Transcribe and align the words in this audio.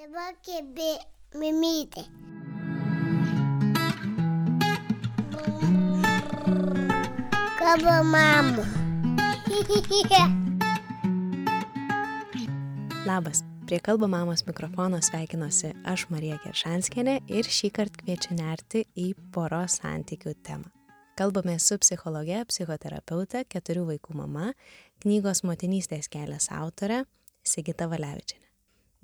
Dabar 0.00 0.32
kėbė 0.40 0.96
mimytė. 1.36 2.00
Kalba 7.58 7.98
mama. 8.08 8.64
Labas, 13.10 13.44
prie 13.68 13.76
kalba 13.84 14.08
mamos 14.08 14.48
mikrofono 14.48 15.04
sveikinuosi 15.04 15.76
aš 15.84 16.08
Marija 16.08 16.40
Keršanskienė 16.46 17.20
ir 17.28 17.44
šį 17.44 17.68
kartą 17.76 18.00
kviečiu 18.00 18.40
nerti 18.40 18.88
į 18.96 19.12
poros 19.36 19.76
santykių 19.82 20.32
temą. 20.40 20.72
Kalbame 21.20 21.60
su 21.60 21.76
psichologe, 21.82 22.40
psichoterapeute, 22.48 23.44
keturių 23.52 23.84
vaikų 23.92 24.16
mama, 24.24 24.56
knygos 25.04 25.44
motinystės 25.44 26.08
kelias 26.08 26.48
autore 26.48 27.04
Sigita 27.44 27.84
Valevičiane. 27.92 28.49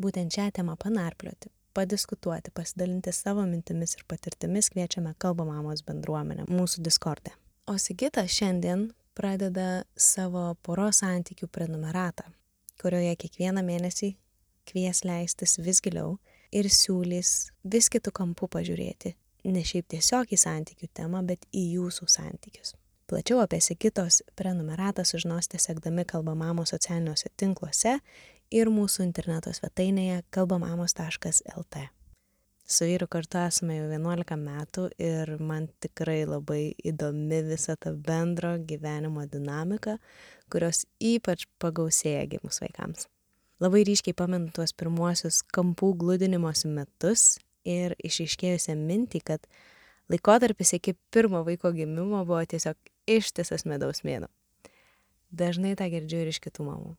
Būtent 0.03 0.35
šią 0.37 0.51
temą 0.59 0.77
panarplioti, 0.77 1.49
padiskutuoti, 1.77 2.53
pasidalinti 2.57 3.13
savo 3.13 3.47
mintimis 3.49 3.97
ir 3.97 4.05
patirtimis 4.09 4.69
kviečiame 4.73 5.15
Kalba 5.19 5.47
mamos 5.49 5.83
bendruomenę 5.87 6.45
mūsų 6.51 6.85
Discord'e. 6.85 7.33
O 7.67 7.79
Sigita 7.81 8.27
šiandien 8.29 8.91
pradeda 9.17 9.85
savo 9.97 10.51
poros 10.63 11.01
santykių 11.03 11.49
prenumeratą, 11.49 12.29
kurioje 12.81 13.17
kiekvieną 13.25 13.65
mėnesį 13.65 14.13
kvies 14.69 15.05
leistis 15.09 15.57
vis 15.65 15.81
giliau 15.81 16.19
ir 16.53 16.69
siūlys 16.69 17.35
vis 17.65 17.89
kitų 17.93 18.13
kampų 18.21 18.51
pažiūrėti, 18.53 19.15
ne 19.49 19.63
šiaip 19.65 19.89
tiesiog 19.95 20.33
į 20.33 20.41
santykių 20.43 20.91
temą, 20.93 21.25
bet 21.27 21.49
į 21.57 21.65
jūsų 21.79 22.09
santykius. 22.11 22.75
Plačiau 23.07 23.39
apie 23.39 23.61
Sigitos 23.63 24.25
prenumeratą 24.35 25.05
sužinosite 25.07 25.61
sekdami 25.63 26.05
kalbamamo 26.05 26.65
socialiniuose 26.67 27.31
tinkluose 27.39 28.01
ir 28.55 28.71
mūsų 28.73 29.05
interneto 29.07 29.53
svetainėje 29.55 30.23
kalbamamos.lt. 30.35 31.87
Su 32.67 32.87
vyru 32.89 33.07
kartu 33.07 33.39
esame 33.39 33.77
jau 33.77 33.87
11 33.93 34.39
metų 34.43 34.89
ir 34.99 35.31
man 35.39 35.69
tikrai 35.79 36.25
labai 36.27 36.75
įdomi 36.83 37.45
visa 37.47 37.77
ta 37.79 37.93
bendro 37.95 38.57
gyvenimo 38.59 39.23
dinamika, 39.31 40.01
kurios 40.51 40.83
ypač 40.99 41.47
pagausėja 41.63 42.25
gimus 42.33 42.59
vaikams. 42.65 43.07
Labai 43.63 43.85
ryškiai 43.87 44.17
pamenu 44.19 44.51
tuos 44.53 44.75
pirmuosius 44.75 45.45
kampų 45.55 45.93
glūdinimosi 46.03 46.69
metus 46.75 47.39
ir 47.63 47.95
išiškėjusią 48.03 48.75
mintį, 48.83 49.23
kad 49.31 49.47
laikotarpis 50.11 50.75
iki 50.81 50.99
pirmo 51.15 51.47
vaiko 51.47 51.71
gimimo 51.71 52.25
buvo 52.27 52.43
tiesiog 52.51 52.77
ištisas 53.07 53.63
medaus 53.65 54.03
mėno. 54.03 54.27
Dažnai 55.31 55.77
tą 55.79 55.87
girdžiu 55.91 56.25
ir 56.25 56.35
iš 56.35 56.43
kitų 56.43 56.67
mamų. 56.67 56.97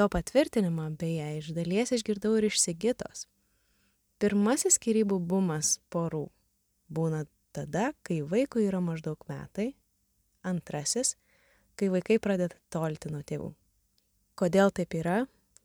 To 0.00 0.08
patvirtinimą 0.08 0.86
beje 0.96 1.24
iš 1.38 1.48
dalies 1.52 1.90
išgirdau 1.92 2.30
ir 2.38 2.46
iš 2.48 2.56
Sigitos. 2.62 3.26
Pirmasis 4.16 4.78
skirybų 4.78 5.18
bumas 5.28 5.74
porų 5.92 6.22
būna 6.88 7.26
tada, 7.52 7.90
kai 8.00 8.22
vaikui 8.30 8.64
yra 8.64 8.80
maždaug 8.80 9.20
metai, 9.28 9.66
antrasis, 10.40 11.18
kai 11.76 11.90
vaikai 11.92 12.16
pradeda 12.16 12.56
tolti 12.72 13.12
nuo 13.12 13.20
tėvų. 13.20 13.50
Kodėl 14.40 14.72
taip 14.72 14.96
yra, 15.02 15.18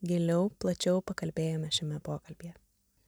giliau, 0.04 0.52
plačiau 0.60 1.00
pakalbėjome 1.00 1.72
šiame 1.72 2.04
pokalbėje. 2.04 2.58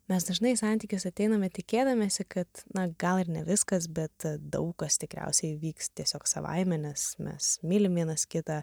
Mes 0.08 0.24
dažnai 0.24 0.54
santykius 0.56 1.04
ateiname 1.10 1.50
tikėdamėsi, 1.52 2.24
kad, 2.32 2.48
na, 2.72 2.86
gal 3.02 3.20
ir 3.20 3.28
ne 3.28 3.42
viskas, 3.44 3.90
bet 3.92 4.24
daug 4.40 4.70
kas 4.80 4.96
tikriausiai 5.02 5.58
vyks 5.60 5.92
tiesiog 6.00 6.24
savaime, 6.32 6.78
nes 6.80 7.10
mes 7.20 7.50
mylim 7.68 8.00
vienas 8.00 8.24
kitą, 8.32 8.62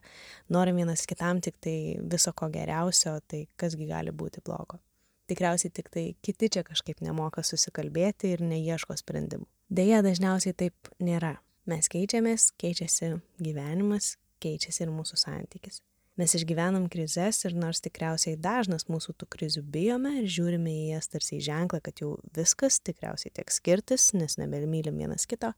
norim 0.49 0.81
vienas 0.81 1.05
kitam 1.11 1.43
tik 1.45 1.61
tai 1.61 1.77
viso 2.01 2.33
ko 2.33 2.49
geriausio, 2.55 3.19
tai 3.29 3.43
kasgi 3.61 3.91
gali 3.93 4.15
būti 4.17 4.41
blogo. 4.47 4.81
Tikriausiai 5.29 5.73
tik 5.73 5.93
tai 5.93 6.07
kiti 6.25 6.49
čia 6.57 6.65
kažkaip 6.65 7.05
nemoka 7.05 7.45
susikalbėti 7.45 8.33
ir 8.33 8.45
neieško 8.45 8.97
sprendimų. 9.05 9.45
Deja, 9.69 10.01
dažniausiai 10.05 10.57
taip 10.57 10.95
nėra. 11.01 11.37
Mes 11.69 11.93
keičiamės, 11.93 12.55
keičiasi 12.61 13.19
gyvenimas, 13.45 14.15
keičiasi 14.41 14.85
ir 14.85 14.97
mūsų 14.97 15.21
santykis. 15.21 15.85
Mes 16.15 16.31
išgyvenam 16.39 16.85
krizes 16.87 17.41
ir 17.43 17.57
nors 17.59 17.81
tikriausiai 17.83 18.37
dažnas 18.39 18.87
mūsų 18.87 19.17
tų 19.19 19.27
krizių 19.35 19.65
bijome 19.75 20.13
ir 20.21 20.29
žiūrime 20.31 20.71
į 20.71 20.85
jas 20.93 21.11
tarsi 21.11 21.41
į 21.41 21.47
ženklą, 21.49 21.81
kad 21.83 21.99
jau 21.99 22.13
viskas 22.37 22.79
tikriausiai 22.87 23.35
teks 23.35 23.59
skirtis, 23.59 24.13
nes 24.15 24.39
nebemylim 24.39 25.01
vienas 25.03 25.27
kito, 25.27 25.51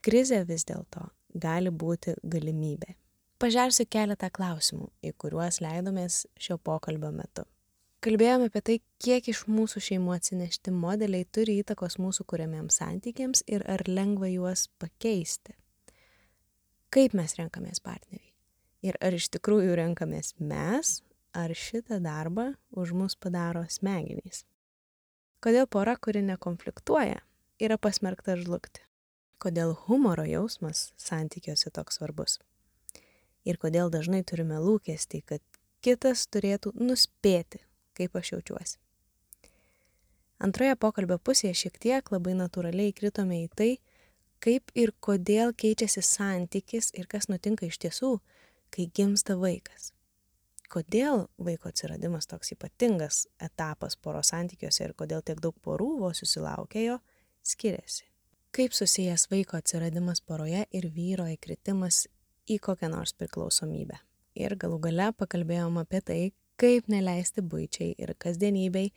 krizė 0.00 0.46
vis 0.48 0.64
dėlto 0.64 1.10
gali 1.36 1.68
būti 1.68 2.16
galimybė. 2.24 2.96
Pažersiu 3.42 3.84
keletą 3.90 4.30
klausimų, 4.32 4.88
į 5.04 5.12
kuriuos 5.18 5.60
leidomės 5.60 6.22
šio 6.40 6.56
pokalbio 6.62 7.12
metu. 7.12 7.44
Kalbėjome 8.02 8.48
apie 8.48 8.64
tai, 8.64 8.80
kiek 9.02 9.28
iš 9.28 9.44
mūsų 9.46 9.84
šeimų 9.90 10.16
atsinešti 10.16 10.72
modeliai 10.74 11.28
turi 11.28 11.60
įtakos 11.60 12.00
mūsų 12.02 12.26
kuriamiems 12.32 12.80
santykiams 12.80 13.44
ir 13.46 13.62
ar 13.70 13.84
lengva 13.86 14.32
juos 14.32 14.70
pakeisti. 14.82 15.54
Kaip 16.92 17.14
mes 17.18 17.36
renkamės 17.38 17.84
partneriai? 17.84 18.31
Ir 18.82 18.98
ar 19.00 19.14
iš 19.16 19.30
tikrųjų 19.36 19.76
renkamės 19.78 20.34
mes, 20.38 21.00
ar 21.32 21.54
šitą 21.56 22.00
darbą 22.02 22.52
už 22.70 22.92
mus 22.96 23.16
padaro 23.16 23.64
smegenys. 23.70 24.44
Kodėl 25.42 25.66
pora, 25.66 25.96
kuri 25.96 26.22
nekonfliktuoja, 26.26 27.22
yra 27.62 27.78
pasmerkta 27.78 28.36
žlugti? 28.38 28.84
Kodėl 29.42 29.72
humoro 29.86 30.22
jausmas 30.28 30.92
santykiuose 31.00 31.72
toks 31.74 31.98
svarbus? 31.98 32.38
Ir 33.42 33.58
kodėl 33.58 33.90
dažnai 33.90 34.22
turime 34.22 34.60
lūkestį, 34.62 35.22
kad 35.26 35.42
kitas 35.82 36.28
turėtų 36.30 36.76
nuspėti, 36.78 37.58
kaip 37.98 38.14
aš 38.18 38.36
jaučiuosi. 38.36 38.78
Antroje 40.42 40.76
pokalbio 40.78 41.18
pusėje 41.18 41.54
šiek 41.58 41.78
tiek 41.82 42.08
labai 42.14 42.36
natūraliai 42.38 42.94
kritome 42.94 43.42
į 43.44 43.48
tai, 43.58 43.72
kaip 44.42 44.70
ir 44.78 44.90
kodėl 45.02 45.52
keičiasi 45.54 46.02
santykis 46.02 46.90
ir 46.98 47.06
kas 47.10 47.28
nutinka 47.30 47.66
iš 47.66 47.78
tiesų, 47.82 48.16
kai 48.74 48.88
gimsta 48.96 49.36
vaikas. 49.40 49.92
Kodėl 50.72 51.26
vaiko 51.36 51.68
atsiradimas 51.68 52.28
toks 52.30 52.54
ypatingas 52.54 53.26
etapas 53.44 53.96
poro 54.00 54.22
santykiuose 54.24 54.86
ir 54.86 54.94
kodėl 54.96 55.20
tiek 55.20 55.40
daug 55.44 55.56
porų 55.60 55.90
vos 56.00 56.22
susilaukia 56.22 56.86
jo, 56.86 56.98
skiriasi. 57.44 58.06
Kaip 58.52 58.72
susijęs 58.76 59.28
vaiko 59.32 59.58
atsiradimas 59.60 60.24
poroje 60.24 60.64
ir 60.72 60.88
vyro 60.94 61.26
įkritimas 61.28 62.06
į 62.48 62.58
kokią 62.64 62.88
nors 62.92 63.12
priklausomybę. 63.16 64.00
Ir 64.36 64.56
galų 64.56 64.78
gale 64.86 65.10
pakalbėjom 65.16 65.76
apie 65.82 66.00
tai, 66.00 66.20
kaip 66.56 66.88
neleisti 66.88 67.44
būčiai 67.44 67.92
ir 68.00 68.14
kasdienybei 68.16 68.92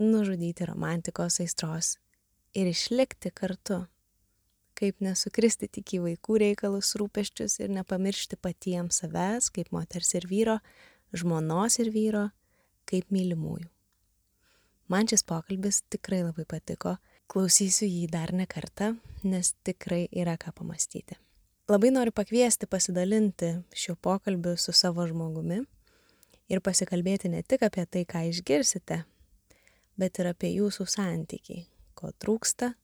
nužudyti 0.00 0.68
romantikos 0.68 1.40
aistros 1.40 1.94
ir 2.54 2.68
išlikti 2.68 3.32
kartu 3.32 3.84
kaip 4.78 5.00
nesukristi 5.04 5.68
tik 5.70 5.96
į 5.96 6.00
vaikų 6.08 6.38
reikalus, 6.42 6.94
rūpeščius 7.00 7.60
ir 7.62 7.72
nepamiršti 7.74 8.38
patiems 8.42 9.02
savęs, 9.02 9.50
kaip 9.54 9.70
moters 9.74 10.14
ir 10.18 10.26
vyro, 10.30 10.58
žmonos 11.14 11.78
ir 11.82 11.90
vyro, 11.94 12.28
kaip 12.90 13.10
mylimųjų. 13.14 13.70
Man 14.92 15.08
šis 15.08 15.24
pokalbis 15.24 15.80
tikrai 15.88 16.20
labai 16.26 16.44
patiko, 16.48 16.98
klausysiu 17.32 17.88
jį 17.88 18.08
dar 18.12 18.34
ne 18.36 18.44
kartą, 18.50 18.92
nes 19.24 19.54
tikrai 19.64 20.04
yra 20.12 20.36
ką 20.40 20.52
pamastyti. 20.58 21.16
Labai 21.72 21.88
noriu 21.94 22.12
pakviesti 22.12 22.68
pasidalinti 22.68 23.54
šiuo 23.72 23.96
pokalbiu 23.96 24.52
su 24.60 24.74
savo 24.76 25.06
žmogumi 25.08 25.62
ir 26.52 26.60
pasikalbėti 26.60 27.30
ne 27.32 27.40
tik 27.40 27.64
apie 27.64 27.86
tai, 27.88 28.04
ką 28.04 28.26
išgirsite, 28.28 29.00
bet 29.96 30.20
ir 30.20 30.28
apie 30.34 30.52
jūsų 30.58 30.84
santykį, 30.84 31.62
ko 31.96 32.12
trūksta 32.20 32.74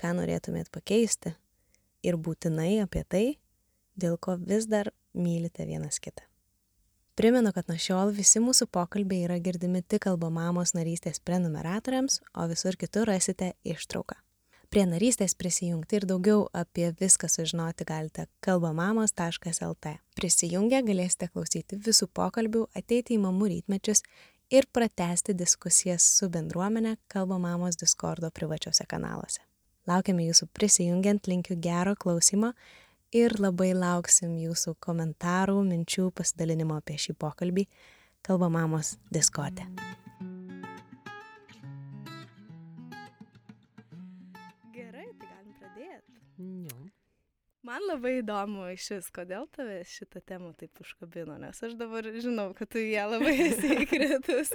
ką 0.00 0.12
norėtumėt 0.18 0.70
pakeisti 0.74 1.34
ir 2.04 2.18
būtinai 2.20 2.82
apie 2.84 3.04
tai, 3.08 3.24
dėl 3.96 4.18
ko 4.20 4.36
vis 4.38 4.68
dar 4.70 4.92
mylite 5.14 5.66
vienas 5.66 6.00
kitą. 6.02 6.26
Primenu, 7.14 7.52
kad 7.54 7.68
nuo 7.70 7.78
šiol 7.78 8.10
visi 8.10 8.40
mūsų 8.42 8.66
pokalbiai 8.74 9.28
yra 9.28 9.38
girdimi 9.38 9.84
tik 9.86 10.02
kalba 10.08 10.32
mamos 10.34 10.74
narystės 10.74 11.20
prenumeratoriams, 11.22 12.18
o 12.34 12.48
visur 12.50 12.74
kitur 12.74 13.06
rasite 13.06 13.52
ištrauką. 13.62 14.18
Prie 14.74 14.82
narystės 14.90 15.36
prisijungti 15.38 16.00
ir 16.00 16.06
daugiau 16.10 16.48
apie 16.50 16.88
viską 16.98 17.28
sužinoti 17.30 17.86
galite 17.86 18.26
kalbamamos.lt. 18.42 19.92
Prisijungę 20.18 20.82
galėsite 20.82 21.30
klausyti 21.30 21.78
visų 21.78 22.10
pokalbių, 22.10 22.64
ateiti 22.74 23.14
į 23.14 23.22
mamų 23.22 23.52
rytmečius 23.52 24.02
ir 24.50 24.66
pratesti 24.74 25.38
diskusijas 25.38 26.10
su 26.18 26.26
bendruomenė 26.26 26.96
kalbamamos 27.06 27.78
Discordo 27.78 28.34
privačiuose 28.34 28.90
kanaluose. 28.90 29.44
Laukiame 29.90 30.24
jūsų 30.28 30.48
prisijungiant, 30.56 31.28
linkiu 31.28 31.58
gero 31.60 31.92
klausimo 32.00 32.54
ir 33.14 33.36
labai 33.40 33.72
lauksim 33.76 34.38
jūsų 34.40 34.76
komentarų, 34.82 35.58
minčių, 35.68 36.08
pasidalinimo 36.16 36.78
apie 36.80 36.96
šį 37.00 37.18
pokalbį. 37.20 37.68
Kalba 38.24 38.48
mamos 38.48 38.96
diskotė. 39.12 39.68
Man 47.64 47.80
labai 47.88 48.18
įdomu 48.20 48.66
iš 48.74 48.90
vis, 48.92 49.06
kodėl 49.14 49.46
tave 49.54 49.78
šitą 49.88 50.20
temą 50.28 50.50
taip 50.60 50.76
užkabino, 50.84 51.38
nes 51.40 51.62
aš 51.64 51.72
dabar 51.80 52.04
žinau, 52.20 52.50
kad 52.56 52.68
tu 52.74 52.78
ją 52.82 53.06
labai 53.08 53.32
esi 53.48 53.70
įkritus. 53.86 54.52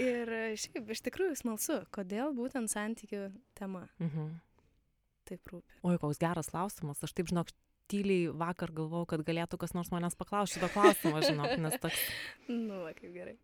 Ir 0.00 0.32
šiaip 0.56 0.88
iš 0.94 1.02
tikrųjų 1.04 1.36
smalsu, 1.42 1.76
kodėl 1.92 2.32
būtent 2.36 2.72
santykių 2.72 3.26
tema 3.58 3.84
Mhm. 4.00 4.30
taip 5.28 5.52
rūpi. 5.52 5.76
Oi, 5.84 5.98
koks 6.00 6.18
geras 6.22 6.48
klausimas. 6.52 7.02
Aš 7.04 7.12
taip, 7.12 7.28
žinok, 7.28 7.52
tyliai 7.92 8.32
vakar 8.32 8.72
galvojau, 8.74 9.06
kad 9.12 9.20
galėtų 9.28 9.58
kas 9.60 9.74
nors 9.76 9.92
manęs 9.92 10.16
paklausti 10.18 10.56
šito 10.58 10.72
klausimo, 10.72 11.20
žinok, 11.22 11.52
nes 11.60 11.76
toks 11.84 12.00
Nu, 12.48 12.80
va, 12.86 12.94
kaip 12.96 13.12
gerai. 13.12 13.36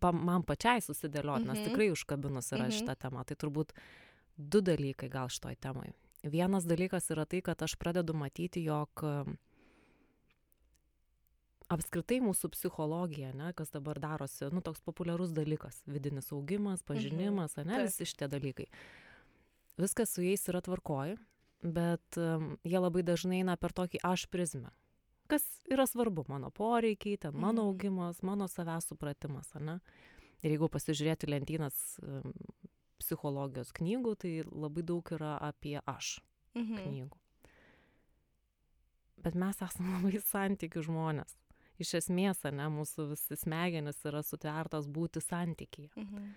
pa, 0.00 0.12
man 0.12 0.42
pačiai 0.42 0.80
susidėlioti, 0.80 1.46
nes 1.50 1.58
Mhm. 1.58 1.68
tikrai 1.68 1.90
užkabinus 1.92 2.48
yra 2.56 2.64
Mhm. 2.70 2.78
šitą 2.80 2.96
temą. 2.96 3.26
Tai 3.28 3.36
turbūt 3.36 3.76
du 4.38 4.60
dalykai 4.64 5.10
gal 5.10 5.28
šitoj 5.28 5.56
temai. 5.60 5.92
Vienas 6.22 6.64
dalykas 6.64 7.10
yra 7.10 7.24
tai, 7.26 7.40
kad 7.42 7.62
aš 7.62 7.74
pradedu 7.80 8.14
matyti, 8.14 8.62
jog 8.62 9.02
apskritai 11.72 12.20
mūsų 12.22 12.52
psichologija, 12.52 13.32
ne, 13.36 13.52
kas 13.56 13.72
dabar 13.74 13.98
darosi, 14.02 14.48
nu, 14.52 14.62
toks 14.64 14.82
populiarus 14.84 15.32
dalykas- 15.34 15.82
vidinis 15.94 16.32
augimas, 16.32 16.82
pažinimas, 16.82 17.56
mhm. 17.56 17.68
ne, 17.68 17.82
visi 17.86 18.06
šitie 18.06 18.28
dalykai. 18.28 18.68
Viskas 19.80 20.12
su 20.12 20.22
jais 20.22 20.46
yra 20.48 20.60
tvarkoj, 20.60 21.16
bet 21.62 22.18
um, 22.20 22.58
jie 22.64 22.78
labai 22.78 23.02
dažnai 23.02 23.40
eina 23.40 23.56
per 23.56 23.72
tokį 23.72 24.02
aš 24.04 24.26
prizmę. 24.26 24.70
Kas 25.30 25.44
yra 25.70 25.86
svarbu, 25.86 26.26
mano 26.28 26.50
poreikiai, 26.50 27.16
ten 27.18 27.32
mano 27.34 27.62
Mhm. 27.62 27.68
augimas, 27.70 28.22
mano 28.22 28.48
savęs 28.48 28.90
supratimas, 28.92 29.54
ne? 29.54 29.80
Ir 30.42 30.50
jeigu 30.50 30.68
pasižiūrėti 30.68 31.30
lentynas 31.30 31.98
psichologijos 33.02 33.74
knygų, 33.76 34.14
tai 34.24 34.32
labai 34.48 34.84
daug 34.86 35.12
yra 35.18 35.34
apie 35.42 35.78
aš 35.86 36.16
Mhm. 36.54 36.78
knygų. 36.78 37.18
Bet 39.22 39.34
mes 39.38 39.60
esame 39.62 39.92
labai 39.98 40.20
santykių 40.22 40.82
žmonės. 40.88 41.36
Iš 41.82 41.94
esmės, 42.02 42.42
ne, 42.52 42.66
mūsų 42.70 43.08
visi 43.14 43.36
smegenys 43.40 44.02
yra 44.06 44.20
sutvertas 44.22 44.86
būti 44.86 45.22
santykyje. 45.24 45.90
Mhm. 45.96 46.32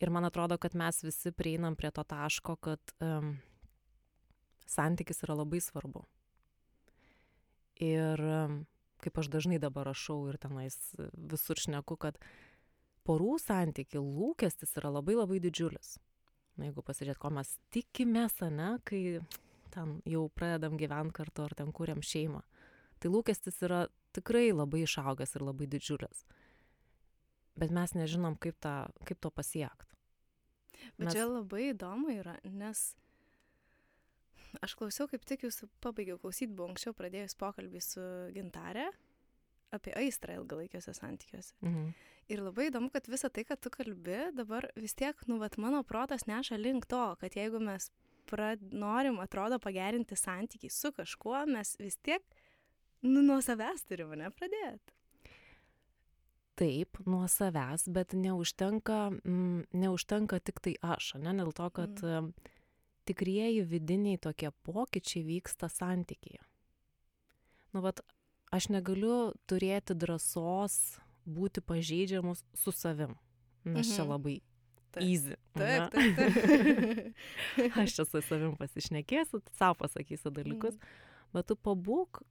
Ir 0.00 0.08
man 0.14 0.24
atrodo, 0.24 0.56
kad 0.56 0.72
mes 0.78 1.02
visi 1.04 1.32
prieinam 1.36 1.74
prie 1.76 1.90
to 1.92 2.00
taško, 2.08 2.54
kad 2.56 2.92
um, 3.04 3.34
santykis 4.64 5.20
yra 5.26 5.34
labai 5.36 5.60
svarbu. 5.60 6.06
Ir 7.84 8.22
um, 8.24 8.54
kaip 9.04 9.18
aš 9.20 9.28
dažnai 9.32 9.58
dabar 9.60 9.90
rašau 9.90 10.22
ir 10.30 10.38
tenais 10.40 10.76
visur 11.12 11.60
šneku, 11.60 11.98
kad 12.00 12.16
porų 13.10 13.34
santykių 13.42 14.00
lūkestis 14.06 14.76
yra 14.78 14.92
labai 14.94 15.16
labai 15.18 15.40
didžiulis. 15.42 15.96
Na, 16.58 16.68
jeigu 16.68 16.82
pasižiūrėt, 16.86 17.18
ko 17.18 17.30
mes 17.34 17.50
tikimės, 17.74 18.36
ne, 18.54 18.76
kai 18.86 19.18
ten 19.74 19.96
jau 20.08 20.26
pradedam 20.34 20.76
gyventi 20.78 21.16
kartu 21.16 21.46
ar 21.46 21.54
ten 21.58 21.72
kūriam 21.74 22.02
šeimą, 22.04 22.42
tai 23.02 23.10
lūkestis 23.10 23.58
yra 23.66 23.84
tikrai 24.14 24.50
labai 24.52 24.84
išaugęs 24.84 25.34
ir 25.38 25.46
labai 25.46 25.68
didžiulis. 25.70 26.24
Bet 27.58 27.74
mes 27.74 27.94
nežinom, 27.96 28.36
kaip, 28.40 28.58
tą, 28.62 28.74
kaip 29.08 29.20
to 29.20 29.30
pasiekti. 29.34 29.88
Bet 30.96 31.08
Mes- 31.10 31.16
čia 31.16 31.26
labai 31.28 31.70
įdomu 31.72 32.12
yra, 32.14 32.36
nes 32.44 32.94
aš 34.64 34.74
klausiau, 34.78 35.08
kaip 35.10 35.26
tik 35.28 35.44
jūs 35.46 35.64
pabaigiau 35.84 36.18
klausyti, 36.22 36.52
buvau 36.52 36.72
anksčiau 36.72 36.94
pradėjus 36.96 37.36
pokalbį 37.40 37.82
su 37.84 38.04
Gintarė 38.34 38.88
apie 39.74 39.94
aistrą 39.96 40.40
ilgalaikiuose 40.40 40.94
santykiuose. 40.96 41.54
Mhm. 41.64 41.90
Ir 42.30 42.44
labai 42.44 42.68
įdomu, 42.70 42.92
kad 42.94 43.08
visa 43.10 43.30
tai, 43.32 43.42
kad 43.48 43.58
tu 43.58 43.72
kalbi, 43.74 44.20
dabar 44.36 44.68
vis 44.78 44.94
tiek, 44.94 45.18
nu, 45.26 45.40
vat 45.42 45.56
mano 45.58 45.82
protas 45.82 46.28
neša 46.30 46.60
link 46.60 46.86
to, 46.86 47.02
kad 47.18 47.34
jeigu 47.34 47.58
mes 47.62 47.88
prad, 48.30 48.62
norim, 48.70 49.18
atrodo, 49.22 49.58
pagerinti 49.58 50.14
santykiai 50.18 50.70
su 50.70 50.92
kažkuo, 50.94 51.42
mes 51.50 51.74
vis 51.80 51.98
tiek, 52.06 52.22
nu, 53.02 53.22
nuo 53.24 53.40
savęs 53.42 53.82
turime 53.88 54.18
nepradėti. 54.20 54.94
Taip, 56.60 57.00
nuo 57.08 57.24
savęs, 57.30 57.86
bet 57.88 58.12
neužtenka, 58.12 59.08
mm, 59.24 59.70
neužtenka 59.80 60.38
tik 60.44 60.60
tai 60.60 60.76
aš, 60.84 61.14
ne 61.24 61.32
dėl 61.38 61.54
to, 61.56 61.70
kad 61.72 62.02
mm. 62.04 62.30
tikrieji 63.08 63.64
vidiniai 63.64 64.20
tokie 64.20 64.52
pokyčiai 64.68 65.24
vyksta 65.24 65.70
santykėje. 65.72 66.44
Nu, 67.72 67.80
vat, 67.86 68.02
aš 68.54 68.68
negaliu 68.72 69.32
turėti 69.50 69.94
drąsos 69.94 70.98
būti 71.26 71.62
pažeidžiamus 71.62 72.44
su 72.54 72.72
savim, 72.72 73.16
nes 73.64 73.94
čia 73.94 74.02
Mhm. 74.04 74.10
labai 74.10 74.40
easy. 74.98 75.36
Taip, 75.54 75.92
taip, 75.92 76.16
taip. 76.16 77.14
aš 77.82 77.94
čia 77.94 78.04
su 78.04 78.22
savim 78.26 78.56
pasišnekėsiu, 78.58 79.42
savo 79.54 79.74
pasakysiu 79.84 80.32
dalykus, 80.34 80.74
mm. 80.74 81.32
bet 81.32 81.46
tu 81.46 81.54
pabūk 81.56 82.22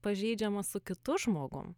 pažeidžiamas 0.00 0.70
su 0.72 0.80
kitu 0.80 1.18
žmogum. 1.18 1.74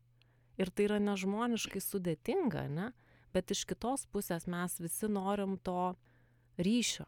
Ir 0.61 0.71
tai 0.71 0.87
yra 0.91 0.99
nežmoniškai 1.01 1.81
sudėtinga, 1.81 2.69
ne? 2.69 2.93
Bet 3.33 3.51
iš 3.55 3.65
kitos 3.65 4.05
pusės 4.13 4.47
mes 4.51 4.77
visi 4.83 5.09
norim 5.09 5.57
to 5.59 5.95
ryšio. 6.59 7.07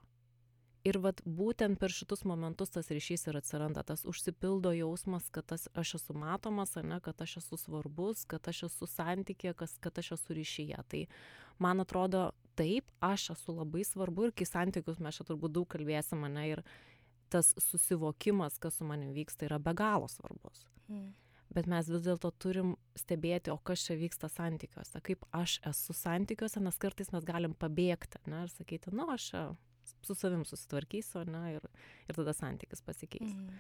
Ir 0.82 0.98
vat 0.98 1.20
būtent 1.22 1.78
per 1.78 1.92
šitus 1.94 2.24
momentus 2.26 2.72
tas 2.74 2.88
ryšys 2.90 3.28
ir 3.30 3.36
atsiranda, 3.38 3.84
tas 3.86 4.02
užsipildo 4.08 4.72
jausmas, 4.74 5.28
kad 5.30 5.46
tas 5.52 5.68
aš 5.78 5.94
esu 6.00 6.16
matomas, 6.18 6.74
ne, 6.82 6.98
kad 7.04 7.22
aš 7.22 7.36
esu 7.38 7.58
svarbus, 7.60 8.24
kad 8.26 8.48
aš 8.50 8.64
esu 8.66 8.88
santykė, 8.90 9.54
kas, 9.54 9.76
kad 9.78 10.00
aš 10.02 10.16
esu 10.18 10.34
ryšyje. 10.40 10.82
Tai 10.90 11.04
man 11.62 11.84
atrodo, 11.84 12.32
taip, 12.58 12.90
aš 12.98 13.30
esu 13.36 13.54
labai 13.60 13.86
svarbu 13.86 14.26
ir 14.26 14.34
kai 14.34 14.48
santykius 14.48 14.98
mes 14.98 15.20
čia 15.20 15.28
turbūt 15.30 15.54
daug 15.54 15.70
kalbėsim, 15.70 16.26
ne, 16.34 16.48
ir 16.50 16.66
tas 17.30 17.54
susivokimas, 17.62 18.58
kas 18.58 18.80
su 18.80 18.84
manim 18.84 19.14
vyksta, 19.14 19.46
yra 19.46 19.62
be 19.62 19.78
galo 19.78 20.10
svarbus. 20.10 20.66
Mm. 20.90 21.12
Bet 21.52 21.68
mes 21.68 21.88
vis 21.88 22.02
dėlto 22.02 22.32
turim 22.42 22.74
stebėti, 22.98 23.52
o 23.52 23.58
kas 23.60 23.86
čia 23.86 23.94
vyksta 24.00 24.28
santykiuose, 24.32 24.98
kaip 25.04 25.22
aš 25.36 25.60
esu 25.68 25.94
santykiuose, 25.94 26.60
nes 26.64 26.78
kartais 26.80 27.12
mes 27.14 27.28
galim 27.28 27.54
pabėgti, 27.54 28.18
ne, 28.26 28.48
ir 28.48 28.52
sakyti, 28.52 28.90
nu, 28.96 29.06
aš 29.12 29.30
čia 29.30 29.50
su 30.06 30.16
savim 30.18 30.44
susitvarkysiu, 30.48 31.24
ne, 31.30 31.42
ir, 31.56 31.66
ir 32.08 32.18
tada 32.18 32.34
santykis 32.36 32.84
pasikeis. 32.86 33.32
Mm. 33.32 33.58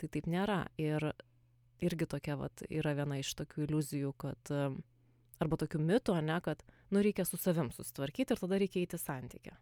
Tai 0.00 0.10
taip 0.12 0.28
nėra. 0.30 0.60
Ir 0.80 1.10
irgi 1.84 2.08
tokia, 2.08 2.36
vat, 2.40 2.64
yra 2.72 2.94
viena 2.96 3.18
iš 3.20 3.34
tokių 3.38 3.66
iliuzijų, 3.66 4.12
kad, 4.20 4.52
arba 5.42 5.58
tokių 5.60 5.80
mitų, 5.82 6.16
ne, 6.24 6.38
kad, 6.44 6.62
nu, 6.92 7.02
reikia 7.04 7.26
su 7.28 7.38
savim 7.40 7.72
susitvarkyti 7.74 8.34
ir 8.34 8.42
tada 8.42 8.60
reikia 8.60 8.82
eiti 8.84 9.00
santykį. 9.00 9.56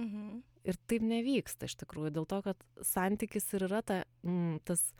Mhm. 0.00 0.40
Ir 0.70 0.76
taip 0.88 1.04
nevyksta 1.04 1.68
iš 1.68 1.76
tikrųjų, 1.80 2.12
dėl 2.16 2.26
to, 2.28 2.40
kad 2.44 2.66
santykis 2.84 3.48
ir 3.56 3.66
yra 3.68 3.80
ta, 3.84 4.02
mm, 4.26 4.60
tas 4.68 4.90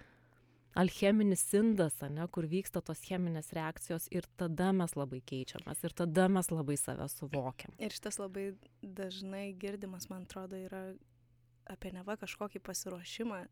alcheminis 0.79 1.43
indas, 1.55 1.97
ne, 2.03 2.27
kur 2.33 2.47
vyksta 2.51 2.83
tos 2.85 3.03
cheminės 3.07 3.51
reakcijos 3.57 4.09
ir 4.15 4.27
tada 4.39 4.71
mes 4.77 4.95
labai 4.99 5.21
keičiamės 5.27 5.83
ir 5.85 5.95
tada 6.03 6.29
mes 6.31 6.51
labai 6.53 6.77
save 6.79 7.09
suvokiam. 7.11 7.75
Ir 7.83 7.95
šitas 7.95 8.21
labai 8.23 8.53
dažnai 8.83 9.51
girdimas, 9.59 10.09
man 10.13 10.29
atrodo, 10.29 10.59
yra 10.59 10.85
apie 11.71 11.93
neva 11.95 12.17
kažkokį 12.21 12.63
pasiruošimą 12.67 13.43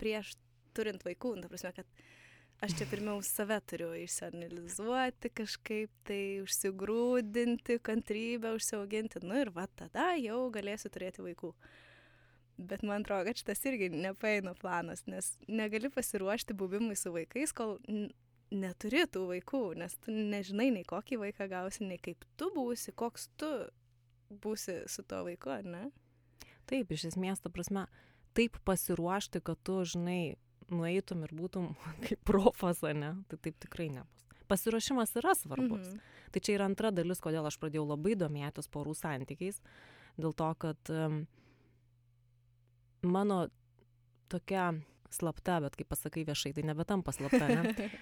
prieš 0.00 0.34
turint 0.76 1.04
vaikų. 1.06 1.36
Ta 1.42 1.50
prasme, 1.52 1.72
kad 1.76 2.02
aš 2.62 2.76
čia 2.78 2.88
pirmiau 2.90 3.22
save 3.26 3.58
turiu 3.70 3.92
išsianalizuoti, 4.02 5.32
kažkaip 5.42 5.92
tai 6.08 6.22
užsigrūdinti, 6.42 7.78
kantrybę 7.86 8.54
užsiauginti. 8.58 9.22
Nu 9.26 9.40
ir 9.42 9.52
va 9.54 9.68
tada 9.78 10.12
jau 10.20 10.44
galėsiu 10.54 10.90
turėti 10.92 11.24
vaikų. 11.24 11.54
Bet 12.68 12.84
man 12.86 13.02
atrodo, 13.02 13.26
kad 13.28 13.40
šitas 13.40 13.64
irgi 13.68 13.88
nepaeina 13.94 14.54
planas, 14.58 15.04
nes 15.10 15.32
negali 15.48 15.90
pasiruošti 15.92 16.56
buvimui 16.58 16.96
su 16.98 17.12
vaikais, 17.14 17.54
kol 17.56 17.78
neturi 18.52 19.06
tų 19.08 19.26
vaikų, 19.30 19.62
nes 19.80 19.96
tu 20.04 20.14
nežinai 20.14 20.70
nei 20.74 20.84
kokį 20.88 21.18
vaiką 21.24 21.48
gausi, 21.50 21.86
nei 21.88 21.98
kaip 22.02 22.24
tu 22.40 22.50
būsi, 22.54 22.94
koks 22.96 23.28
tu 23.40 23.50
būsi 24.42 24.82
su 24.90 25.04
to 25.08 25.22
vaiku, 25.26 25.52
ar 25.52 25.66
ne? 25.66 25.84
Taip, 26.68 26.92
iš 26.94 27.10
esmės, 27.12 27.42
ta 27.42 27.50
prasme, 27.52 27.86
taip 28.36 28.56
pasiruošti, 28.66 29.42
kad 29.44 29.60
tu, 29.66 29.80
žinai, 29.88 30.36
nueitum 30.72 31.24
ir 31.26 31.34
būtum 31.36 31.72
kaip 32.06 32.22
profas, 32.28 32.82
ne, 32.96 33.14
tai 33.28 33.40
taip 33.48 33.58
tikrai 33.62 33.90
nebus. 33.92 34.26
Pasiruošimas 34.50 35.14
yra 35.20 35.36
svarbus. 35.38 35.86
Mhm. 35.94 36.08
Tai 36.32 36.40
čia 36.40 36.56
yra 36.56 36.66
antra 36.68 36.90
dalis, 36.92 37.20
kodėl 37.24 37.46
aš 37.48 37.58
pradėjau 37.60 37.84
labai 37.90 38.16
domėtis 38.20 38.68
porų 38.72 38.94
santykiais. 38.96 39.60
Dėl 40.20 40.34
to, 40.36 40.48
kad 40.60 40.92
um, 40.92 41.22
mano 43.02 43.46
tokia 44.32 44.72
slapta, 45.12 45.60
bet 45.60 45.76
kaip 45.76 45.88
pasakai 45.92 46.24
viešai, 46.28 46.54
tai 46.56 46.62
nebetampa 46.64 47.12
slapta, 47.12 47.48
ne? 47.48 47.74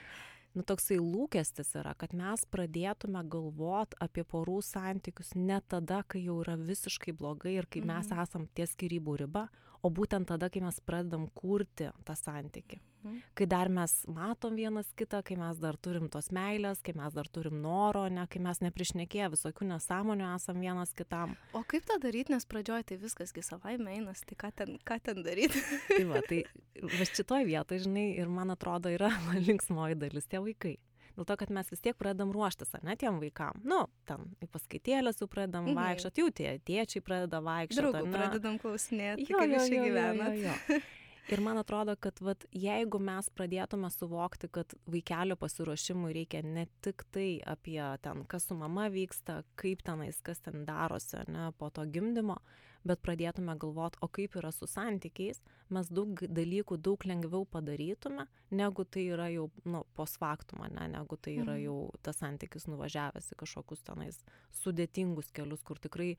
Nu, 0.51 0.65
toksai 0.67 0.97
lūkestis 0.99 1.69
yra, 1.79 1.93
kad 1.95 2.11
mes 2.11 2.43
pradėtume 2.51 3.21
galvot 3.31 3.93
apie 4.03 4.25
porų 4.27 4.57
santykius 4.67 5.37
ne 5.39 5.61
tada, 5.63 6.01
kai 6.03 6.25
jau 6.25 6.41
yra 6.43 6.57
visiškai 6.59 7.15
blogai 7.15 7.53
ir 7.61 7.69
kai 7.71 7.85
mes 7.87 8.09
Mhm. 8.11 8.19
esam 8.25 8.49
ties 8.59 8.75
skirybų 8.75 9.15
riba, 9.23 9.45
o 9.83 9.91
būtent 9.91 10.29
tada 10.29 10.51
kai 10.53 10.61
mes 10.65 10.81
pradedam 10.85 11.29
kurti 11.35 11.91
tą 12.05 12.17
santykį 12.17 12.81
Mhm. 13.01 13.21
kai 13.35 13.47
dar 13.49 13.69
mes 13.73 13.93
matom 14.13 14.53
vienas 14.57 14.91
kitą 14.93 15.23
kai 15.25 15.35
mes 15.41 15.57
dar 15.57 15.77
turim 15.81 16.11
tos 16.13 16.27
meilės 16.37 16.83
kai 16.85 16.93
mes 16.93 17.15
dar 17.17 17.25
turim 17.33 17.55
noro 17.63 18.03
ane 18.05 18.27
kai 18.29 18.43
mes 18.45 18.61
neprišnekėję 18.61 19.31
visokių 19.33 19.69
nesąmonių 19.71 20.27
esam 20.35 20.61
vienas 20.61 20.93
kitam 20.93 21.33
O 21.57 21.63
kaip 21.65 21.87
tą 21.89 21.97
daryti, 22.03 22.35
nes 22.35 22.45
pradžioj 22.45 22.85
tai 22.85 22.99
viskas 23.01 23.33
gi 23.33 23.41
savaime 23.41 23.89
einas, 23.95 24.21
tai 24.29 24.37
ką 24.37 24.53
ten, 24.55 24.77
ką 24.85 25.01
ten 25.01 25.23
daryti? 25.25 25.63
tai 25.89 26.05
va 26.05 26.21
tai 26.29 26.43
va 26.83 27.09
šitoj 27.09 27.49
vietoj 27.49 27.81
žinai 27.87 28.19
ir 28.21 28.29
man 28.29 28.51
atrodo 28.53 28.93
yra 28.93 29.09
linksmoji 29.49 29.97
dalis 29.97 30.29
tie 30.29 30.39
vaikai 30.45 30.77
dėl 31.21 31.29
to 31.31 31.37
kad 31.45 31.51
mes 31.53 31.69
vis 31.71 31.83
tiek 31.85 31.97
pradedam 32.01 32.33
ruoštis 32.35 32.73
ane 32.81 32.97
tiem 33.01 33.21
vaikam 33.23 33.61
nu 33.65 33.83
ten 34.09 34.27
į 34.43 34.49
paskaitėles 34.57 35.21
jau 35.23 35.29
pradedam 35.31 35.69
Mhm. 35.71 35.77
vaikščiot 35.79 36.23
jau 36.25 36.31
tie 36.41 36.55
tėčiai 36.65 37.05
pradeda 37.05 37.41
vaikščiot 37.45 37.85
Draugų 37.93 38.13
pradedam 38.17 38.59
klausinėti, 38.63 39.29
kaip 39.29 39.55
jūs 39.55 39.69
čia 39.69 39.85
jo, 39.85 40.07
jo, 40.25 40.33
jo. 40.41 40.81
Ir 41.29 41.41
man 41.41 41.59
atrodo, 41.61 41.95
kad 42.01 42.19
vat, 42.25 42.45
jeigu 42.51 42.99
mes 42.99 43.29
pradėtume 43.37 43.91
suvokti, 43.93 44.49
kad 44.51 44.73
vaikelio 44.91 45.37
pasiruošimui 45.37 46.15
reikia 46.17 46.41
ne 46.43 46.67
tik 46.83 47.05
tai 47.13 47.41
apie 47.47 47.79
ten, 48.03 48.25
kas 48.27 48.49
su 48.49 48.55
mama 48.59 48.89
vyksta, 48.91 49.43
kaip 49.61 49.83
tenais, 49.87 50.19
kas 50.27 50.41
ten 50.41 50.65
darosi 50.67 51.21
ne, 51.29 51.51
po 51.59 51.69
to 51.71 51.85
gimdymo, 51.87 52.39
bet 52.83 53.03
pradėtume 53.05 53.55
galvoti, 53.61 54.01
o 54.01 54.09
kaip 54.09 54.35
yra 54.41 54.51
su 54.51 54.67
santykiais, 54.67 55.43
mes 55.69 55.91
daug 55.93 56.19
dalykų 56.25 56.81
daug 56.81 57.05
lengviau 57.05 57.45
padarytume, 57.45 58.25
negu 58.51 58.85
tai 58.89 59.05
yra 59.13 59.29
jau 59.31 59.51
nu, 59.65 59.85
posfaktum, 59.95 60.65
ne, 60.73 60.89
negu 60.89 61.17
tai 61.21 61.37
yra 61.37 61.59
Mhm. 61.59 61.63
jau 61.65 61.91
tas 62.03 62.17
santykis 62.17 62.67
nuvažiavęs 62.67 63.31
į 63.35 63.37
kažkokius 63.37 63.85
tenais 63.85 64.25
sudėtingus 64.65 65.31
kelius, 65.33 65.63
kur 65.63 65.77
tikrai 65.79 66.17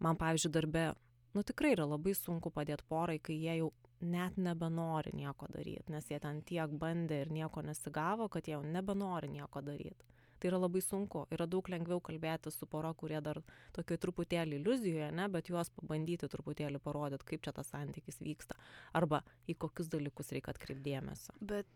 man, 0.00 0.16
pavyzdžiui, 0.16 0.52
darbe 0.52 0.94
nu 1.34 1.42
tikrai 1.42 1.74
yra 1.74 1.86
labai 1.90 2.14
sunku 2.14 2.52
padėt 2.54 2.84
porai 2.88 3.18
kai 3.18 3.36
jie 3.38 3.58
jau 3.60 3.70
net 4.04 4.36
nebenori 4.36 5.14
nieko 5.16 5.48
daryt 5.50 5.90
nes 5.92 6.10
jie 6.10 6.18
ten 6.20 6.42
tiek 6.42 6.74
bandė 6.82 7.22
ir 7.24 7.32
nieko 7.32 7.62
nesigavo 7.62 8.28
kad 8.28 8.46
jie 8.46 8.56
jau 8.56 8.62
nebenori 8.66 9.30
nieko 9.38 9.62
daryt. 9.64 10.04
Tai 10.38 10.50
yra 10.50 10.58
labai 10.60 10.82
sunku. 10.84 11.22
Yra 11.32 11.46
daug 11.48 11.68
lengviau 11.72 12.02
kalbėtis 12.04 12.58
su 12.58 12.66
pora 12.68 12.90
kurie 13.00 13.20
dar 13.24 13.38
tokioj 13.76 13.96
truputėlį 14.02 14.58
iliuzijoj 14.58 15.06
ane 15.06 15.28
bet 15.32 15.48
juos 15.48 15.70
pabandyti 15.72 16.28
truputėlį 16.28 16.82
parodyt 16.84 17.24
kaip 17.24 17.44
čia 17.46 17.54
tas 17.56 17.70
santykis 17.72 18.20
vyksta. 18.20 18.58
Arba 18.92 19.22
į 19.48 19.56
kokius 19.64 19.88
dalykus 19.94 20.34
reik 20.36 20.50
atkreipt 20.52 20.82
dėmesio. 20.84 21.32
Bet 21.40 21.70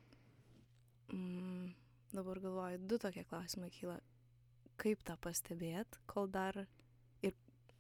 mm, 1.15 1.71
dabar 2.13 2.43
galvoju, 2.45 2.83
du 2.91 2.99
tokie 3.01 3.25
klausimai 3.31 3.71
kyla. 3.73 4.01
Kaip 4.79 5.01
tą 5.07 5.17
pastebėt, 5.25 5.97
kol 6.11 6.29
dar 6.31 6.67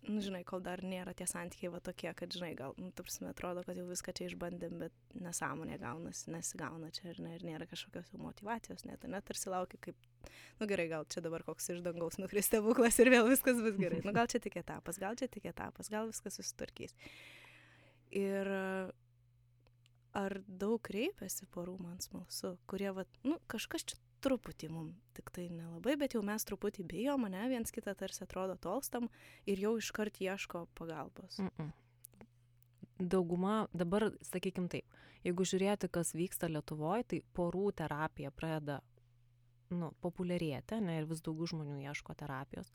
nu, 0.07 0.21
žinai, 0.23 0.45
kol 0.47 0.63
dar 0.65 0.81
nėra 0.87 1.13
tie 1.17 1.27
santykiai 1.29 1.73
va 1.73 1.81
tokie, 1.85 2.09
kad, 2.17 2.31
žinai, 2.33 2.53
gal, 2.59 2.75
nu, 2.81 2.91
tarsi 2.97 3.25
atrodo, 3.29 3.65
kad 3.67 3.79
jau 3.79 3.87
viską 3.89 4.15
čia 4.17 4.29
išbandėm, 4.31 4.79
bet 4.85 5.17
nesąmonė 5.19 5.79
gaunasi, 5.83 6.31
nesigauna 6.33 6.91
čia 6.95 7.17
ne, 7.19 7.35
ir 7.37 7.45
nėra 7.47 7.67
kažkokios 7.69 8.13
jau 8.15 8.21
motivacijos, 8.23 8.87
net, 8.89 9.05
net 9.11 9.27
tarsi 9.29 9.53
laukia 9.53 9.81
kaip, 9.89 10.31
nu 10.61 10.71
gerai, 10.71 10.87
gal 10.93 11.09
čia 11.11 11.23
dabar 11.25 11.45
koks 11.47 11.73
iš 11.75 11.83
dangaus 11.85 12.21
nukris 12.23 12.49
stebuklas 12.49 12.99
ir 13.03 13.13
vėl 13.15 13.29
viskas 13.29 13.61
bus 13.65 13.77
gerai. 13.81 14.01
Nu, 14.07 14.15
gal 14.17 14.31
čia 14.31 14.41
tik 14.45 14.61
etapas, 14.63 15.01
gal 15.03 15.19
čia 15.19 15.29
tik 15.33 15.51
etapas, 15.51 15.91
gal 15.93 16.09
viskas 16.13 16.39
susitvarkys. 16.39 16.97
Ir 18.17 18.49
ar 20.17 20.41
daug 20.49 20.81
kreipiasi 20.89 21.51
porų, 21.53 21.77
man 21.83 21.99
smalsu, 22.03 22.57
kurie, 22.71 22.91
va, 22.97 23.05
nu, 23.27 23.37
kažkas 23.51 23.85
čia 23.91 23.99
truputį 24.25 24.71
mum, 24.73 24.93
tik 25.17 25.31
tai 25.35 25.49
nelabai, 25.53 25.97
bet 26.01 26.15
jau 26.17 26.23
mes 26.27 26.45
truputį 26.49 26.87
bijom, 26.89 27.27
mane 27.27 27.49
viens 27.51 27.75
kitą 27.75 27.95
tarsi 27.99 28.25
atrodo 28.25 28.57
tolstam 28.61 29.09
ir 29.47 29.61
jau 29.63 29.77
iškart 29.79 30.21
ieško 30.25 30.67
pagalbos. 30.79 31.39
Mm 31.39 31.51
-mm. 31.57 31.71
Dauguma, 32.99 33.69
dabar 33.73 34.11
sakykim 34.23 34.69
taip, 34.69 34.85
jeigu 35.25 35.45
žiūrėti, 35.45 35.89
kas 35.89 36.15
vyksta 36.15 36.49
Lietuvoje, 36.49 37.05
tai 37.05 37.23
porų 37.35 37.73
terapija 37.73 38.31
pradeda 38.31 38.81
nu, 39.71 39.93
populiarėti, 40.01 40.81
ne, 40.81 40.99
ir 40.99 41.07
vis 41.07 41.23
daugiau 41.23 41.47
žmonių 41.47 41.79
ieško 41.89 42.15
terapijos, 42.15 42.73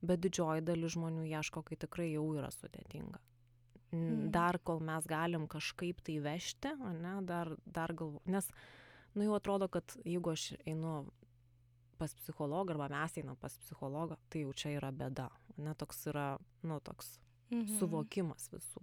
bet 0.00 0.20
didžioji 0.20 0.64
dalis 0.66 0.92
žmonių 0.92 1.26
ieško, 1.26 1.62
kai 1.62 1.76
tikrai 1.76 2.12
jau 2.12 2.34
yra 2.34 2.50
sudėtinga. 2.54 3.18
Mhm. 3.90 4.30
Dar 4.30 4.58
kol 4.58 4.82
mes 4.84 5.06
galim 5.08 5.46
kažkaip 5.48 6.02
tai 6.04 6.18
vežti, 6.20 6.74
ne, 7.00 7.14
dar, 7.24 7.54
dar 7.64 7.94
galvo, 7.96 8.20
nes, 8.26 8.50
nu 9.14 9.24
jau 9.24 9.34
atrodo, 9.34 9.68
kad 9.68 9.84
jeigu 10.04 10.30
aš 10.32 10.52
einu 10.66 11.06
pas 11.98 12.14
psichologą 12.14 12.70
arba 12.76 12.88
mes 12.88 13.16
einam 13.18 13.36
pas 13.36 13.56
psichologą, 13.58 14.16
tai 14.30 14.42
jau 14.44 14.52
čia 14.52 14.68
yra 14.78 14.92
bėda. 14.92 15.28
Ne 15.58 15.74
toks 15.74 16.06
yra, 16.06 16.38
nu, 16.62 16.80
toks 16.80 17.18
Mhm. 17.50 17.78
suvokimas 17.78 18.50
visų. 18.52 18.82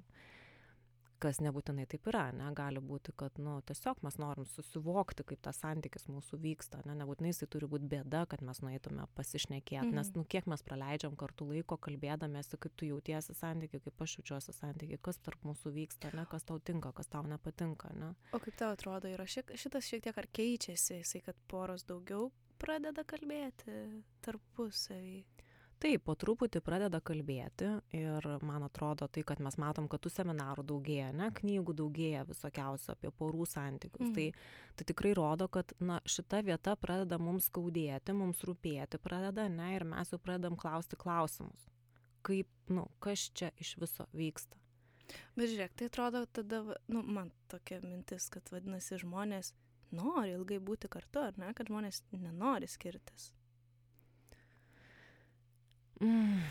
Kas 1.25 1.39
nebūtinai 1.41 1.87
taip 1.89 2.05
yra, 2.11 2.27
ne, 2.37 2.45
gali 2.53 2.77
būti, 2.85 3.09
kad, 3.17 3.39
nu, 3.41 3.55
tiesiog 3.65 4.03
mes 4.05 4.19
norim 4.21 4.45
susivokti, 4.45 5.23
kaip 5.25 5.39
tas 5.41 5.57
santykis 5.63 6.05
mūsų 6.11 6.37
vyksta, 6.43 6.83
ne, 6.85 6.93
nebūtinai 6.99 7.31
jisai 7.31 7.47
turi 7.49 7.65
būti 7.71 7.87
bėda, 7.89 8.25
kad 8.29 8.43
mes 8.45 8.59
nueitume 8.61 9.07
pasišnekėti, 9.17 9.89
nes, 9.89 10.11
Mhm. 10.11 10.19
nu, 10.19 10.23
kiek 10.29 10.45
mes 10.51 10.61
praleidžiam 10.61 11.15
kartu 11.17 11.47
laiko 11.49 11.79
kalbėdamėsi, 11.81 12.59
kaip 12.61 12.75
tu 12.77 12.85
jautiesi 12.91 13.33
santykiai, 13.33 13.81
kaip 13.87 14.01
aš 14.05 14.17
jaučiuosi 14.19 14.53
santykiai, 14.53 15.01
kas 15.01 15.17
tarp 15.17 15.41
mūsų 15.49 15.73
vyksta, 15.79 16.13
ne, 16.13 16.27
kas 16.29 16.43
tau 16.43 16.59
tinka, 16.59 16.93
kas 16.93 17.07
tau 17.07 17.23
nepatinka, 17.23 17.89
ne. 17.97 18.13
O 18.31 18.37
kaip 18.39 18.55
tau 18.55 18.69
atrodo, 18.77 19.09
yra 19.09 19.25
šiek, 19.25 19.49
šitas 19.57 19.89
šiek 19.89 20.03
tiek 20.05 20.17
ar 20.21 20.27
keičiasi, 20.31 21.01
jisai, 21.01 21.23
kad 21.25 21.35
poros 21.47 21.83
daugiau 21.89 22.29
pradeda 22.61 23.03
kalbėti 23.03 24.03
tarpusavį. 24.21 25.23
Taip, 25.83 26.05
po 26.07 26.13
truputį 26.15 26.61
pradeda 26.63 27.01
kalbėti 27.03 27.67
ir 27.97 28.27
man 28.47 28.63
atrodo 28.63 29.09
tai, 29.11 29.25
kad 29.27 29.41
mes 29.43 29.57
matom, 29.59 29.89
kad 29.91 29.99
tų 30.05 30.11
seminarų 30.13 30.63
daugėja, 30.69 31.09
ne, 31.15 31.27
knygų 31.35 31.75
daugėja 31.81 32.23
visokiausių 32.29 32.93
apie 32.93 33.11
porų 33.11 33.47
santykius. 33.51 34.07
Mhm. 34.07 34.15
Tai, 34.15 34.75
tai 34.79 34.87
tikrai 34.93 35.11
rodo, 35.19 35.49
kad 35.51 35.75
na, 35.83 35.99
šita 36.07 36.39
vieta 36.47 36.77
pradeda 36.79 37.19
mums 37.19 37.49
skaudėti, 37.51 38.15
mums 38.15 38.43
rūpėti 38.47 39.01
pradeda, 39.03 39.49
ne, 39.51 39.73
ir 39.75 39.87
mes 39.91 40.15
jau 40.15 40.21
pradedam 40.21 40.55
klausti 40.59 40.99
klausimus. 41.01 41.67
Kaip, 42.25 42.49
nu, 42.71 42.87
kas 43.03 43.27
čia 43.35 43.51
iš 43.61 43.75
viso 43.81 44.07
vyksta. 44.15 44.57
Bet 45.35 45.51
žiūrėk, 45.51 45.75
tai 45.77 45.91
atrodo 45.91 46.23
tada, 46.25 46.63
nu, 46.89 47.03
man 47.03 47.29
tokia 47.51 47.81
mintis, 47.83 48.31
kad 48.33 48.47
vadinasi 48.49 49.03
žmonės 49.03 49.51
nori 49.93 50.33
ilgai 50.39 50.63
būti 50.63 50.89
kartu, 50.91 51.27
ar 51.27 51.37
ne, 51.41 51.51
kad 51.53 51.67
žmonės 51.69 52.01
nenori 52.15 52.71
skirtis. 52.71 53.34
Mm. 56.03 56.43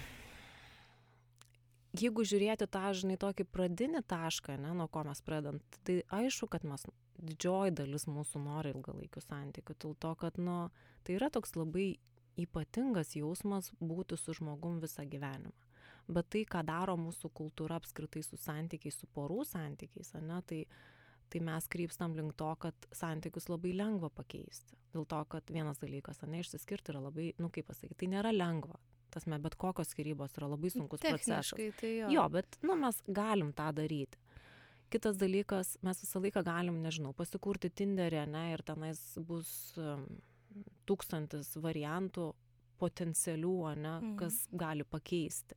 Jeigu 1.94 2.24
žiūrėti 2.26 2.66
tą, 2.74 2.88
žinai, 2.96 3.14
tokį 3.22 3.44
pradinį 3.54 4.00
tašką, 4.10 4.56
ne, 4.58 4.72
nuo 4.74 4.88
ko 4.90 5.04
mes 5.06 5.20
pradedam, 5.22 5.60
tai 5.86 6.00
aišku, 6.16 6.48
kad 6.50 6.64
mes 6.66 6.82
didžioji 7.22 7.74
dalis 7.78 8.08
mūsų 8.10 8.40
nori 8.42 8.72
ilgalaikių 8.74 9.22
santykių, 9.22 9.76
dėl 9.84 9.94
to, 10.02 10.10
kad, 10.18 10.40
nu, 10.42 10.56
tai 11.06 11.18
yra 11.20 11.28
toks 11.30 11.54
labai 11.54 11.92
ypatingas 12.40 13.14
jausmas 13.14 13.70
būti 13.78 14.18
su 14.18 14.34
žmogum 14.34 14.80
visą 14.82 15.04
gyvenimą. 15.06 15.54
Bet 16.10 16.32
tai, 16.34 16.42
ką 16.50 16.64
daro 16.66 16.96
mūsų 17.00 17.30
kultūra 17.32 17.78
apskritai 17.78 18.24
su 18.26 18.36
santykiais, 18.42 18.98
su 18.98 19.06
porų 19.14 19.44
santykiais, 19.48 20.12
ne, 20.20 20.40
tai, 20.50 20.64
tai 21.32 21.44
mes 21.46 21.68
krypstam 21.70 22.16
link 22.18 22.34
to, 22.40 22.50
kad 22.60 22.88
santykius 22.92 23.46
labai 23.48 23.72
lengva 23.78 24.10
pakeisti. 24.10 24.76
Dėl 24.92 25.06
to, 25.08 25.22
kad 25.30 25.48
vienas 25.54 25.78
dalykas, 25.78 26.20
ne, 26.26 26.42
išsiskirti 26.42 26.92
yra 26.92 27.06
labai, 27.06 27.30
nu 27.38 27.48
kaip 27.54 27.70
pasakyti, 27.70 28.02
tai 28.02 28.10
nėra 28.18 28.34
lengva. 28.34 28.82
Tasme, 29.14 29.38
bet 29.42 29.54
kokios 29.60 29.92
skirybos 29.94 30.34
yra 30.38 30.48
labai 30.50 30.70
sunkus 30.74 31.00
procesas. 31.04 31.52
Tai 31.80 31.90
jo. 31.92 32.10
Jo, 32.14 32.26
bet, 32.34 32.58
nu, 32.66 32.74
mes 32.80 32.98
galim 33.06 33.52
tą 33.56 33.70
daryti. 33.76 34.18
Kitas 34.92 35.16
dalykas, 35.18 35.74
mes 35.82 36.00
visą 36.04 36.20
laiką 36.22 36.42
galim, 36.46 36.76
nežinau, 36.84 37.14
pasikurti 37.16 37.70
Tinderį, 37.70 38.26
ne, 38.30 38.44
ir 38.54 38.62
tenais 38.66 39.00
bus 39.26 39.74
tūkstantis 40.86 41.54
variantų 41.62 42.32
potencialių, 42.78 43.56
ne, 43.80 43.94
Mhm. 44.00 44.16
kas 44.18 44.46
gali 44.52 44.84
pakeisti. 44.84 45.54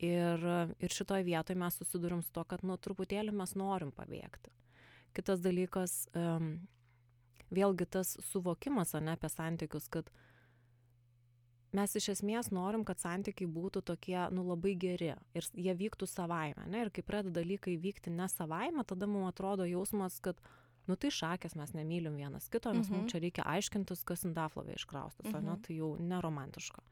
Ir, 0.00 0.40
ir 0.80 0.88
šitoje 0.88 1.24
vietoje 1.24 1.56
mes 1.56 1.76
susidurim 1.76 2.22
su 2.22 2.32
to, 2.32 2.44
kad, 2.44 2.62
nu, 2.64 2.76
truputėlį 2.76 3.32
mes 3.36 3.54
norim 3.54 3.92
pabėgti. 3.92 4.48
Kitas 5.12 5.40
dalykas, 5.40 6.06
um, 6.14 6.66
vėlgi 7.52 7.86
tas 7.90 8.16
suvokimas, 8.30 8.94
ne, 9.02 9.12
apie 9.12 9.28
santykius, 9.28 9.88
kad 9.90 10.10
mes 11.72 11.94
iš 11.96 12.08
esmės 12.16 12.50
norim, 12.50 12.84
kad 12.84 12.98
santykiai 13.02 13.46
būtų 13.50 13.82
tokie, 13.86 14.18
nu, 14.34 14.42
labai 14.48 14.74
geri 14.74 15.12
ir 15.34 15.46
jie 15.54 15.74
vyktų 15.74 16.08
savaime, 16.10 16.66
ne, 16.66 16.82
ir 16.86 16.90
kai 16.90 17.02
pradeda 17.06 17.40
dalykai 17.40 17.76
vykti 17.78 18.10
ne 18.10 18.26
savaime, 18.28 18.84
tada 18.84 19.06
mums 19.06 19.30
atrodo 19.32 19.64
jausmas, 19.68 20.18
kad, 20.20 20.40
nu, 20.88 20.96
tai 20.96 21.10
šakės 21.14 21.54
mes 21.56 21.72
nemylim 21.76 22.16
vienas 22.18 22.48
kito, 22.50 22.72
nes 22.74 22.88
Mhm. 22.88 22.96
mums 22.96 23.12
čia 23.12 23.20
reikia 23.22 23.44
aiškintis, 23.46 24.04
kas 24.04 24.24
indaflovė 24.24 24.74
iškraustas, 24.80 25.26
mhm. 25.32 25.44
ne, 25.44 25.50
Mhm. 25.52 25.62
tai 25.62 25.74
jau 25.76 25.96
neromantiška. 25.98 26.82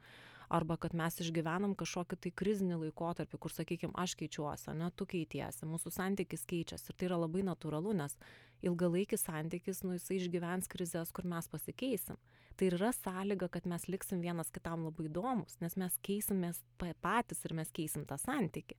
Arba 0.50 0.78
kad 0.80 0.94
mes 0.94 1.12
išgyvenam 1.20 1.74
kažkokį 1.76 2.16
tai 2.20 2.30
krizinį 2.30 2.78
laikotarpį, 2.80 3.38
kur, 3.38 3.50
sakykime, 3.52 3.92
aš 3.94 4.14
keičiuosi, 4.16 4.72
ne, 4.74 4.90
tu 4.96 5.04
keitiesi, 5.04 5.66
mūsų 5.68 5.92
santykis 5.92 6.46
keičiasi. 6.48 6.88
Ir 6.88 6.96
tai 6.96 7.06
yra 7.10 7.18
labai 7.20 7.42
natūralu, 7.44 7.92
nes 7.94 8.16
ilgalaikis 8.62 9.26
santykis, 9.28 9.82
nu, 9.84 9.92
jisai 9.98 10.16
išgyvens 10.16 10.66
krizės, 10.72 11.12
kur 11.12 11.24
mes 11.28 11.46
pasikeisim. 11.48 12.16
Tai 12.58 12.66
ir 12.66 12.74
yra 12.74 12.90
sąlyga, 12.90 13.46
kad 13.54 13.66
mes 13.70 13.84
liksim 13.86 14.20
vienas 14.24 14.50
kitam 14.50 14.82
labai 14.88 15.06
įdomus, 15.06 15.60
nes 15.62 15.76
mes 15.78 15.94
keisimės 16.02 16.58
pa- 16.78 16.94
patys 17.04 17.44
ir 17.46 17.54
mes 17.54 17.70
keisim 17.70 18.06
tą 18.08 18.18
santykį. 18.18 18.76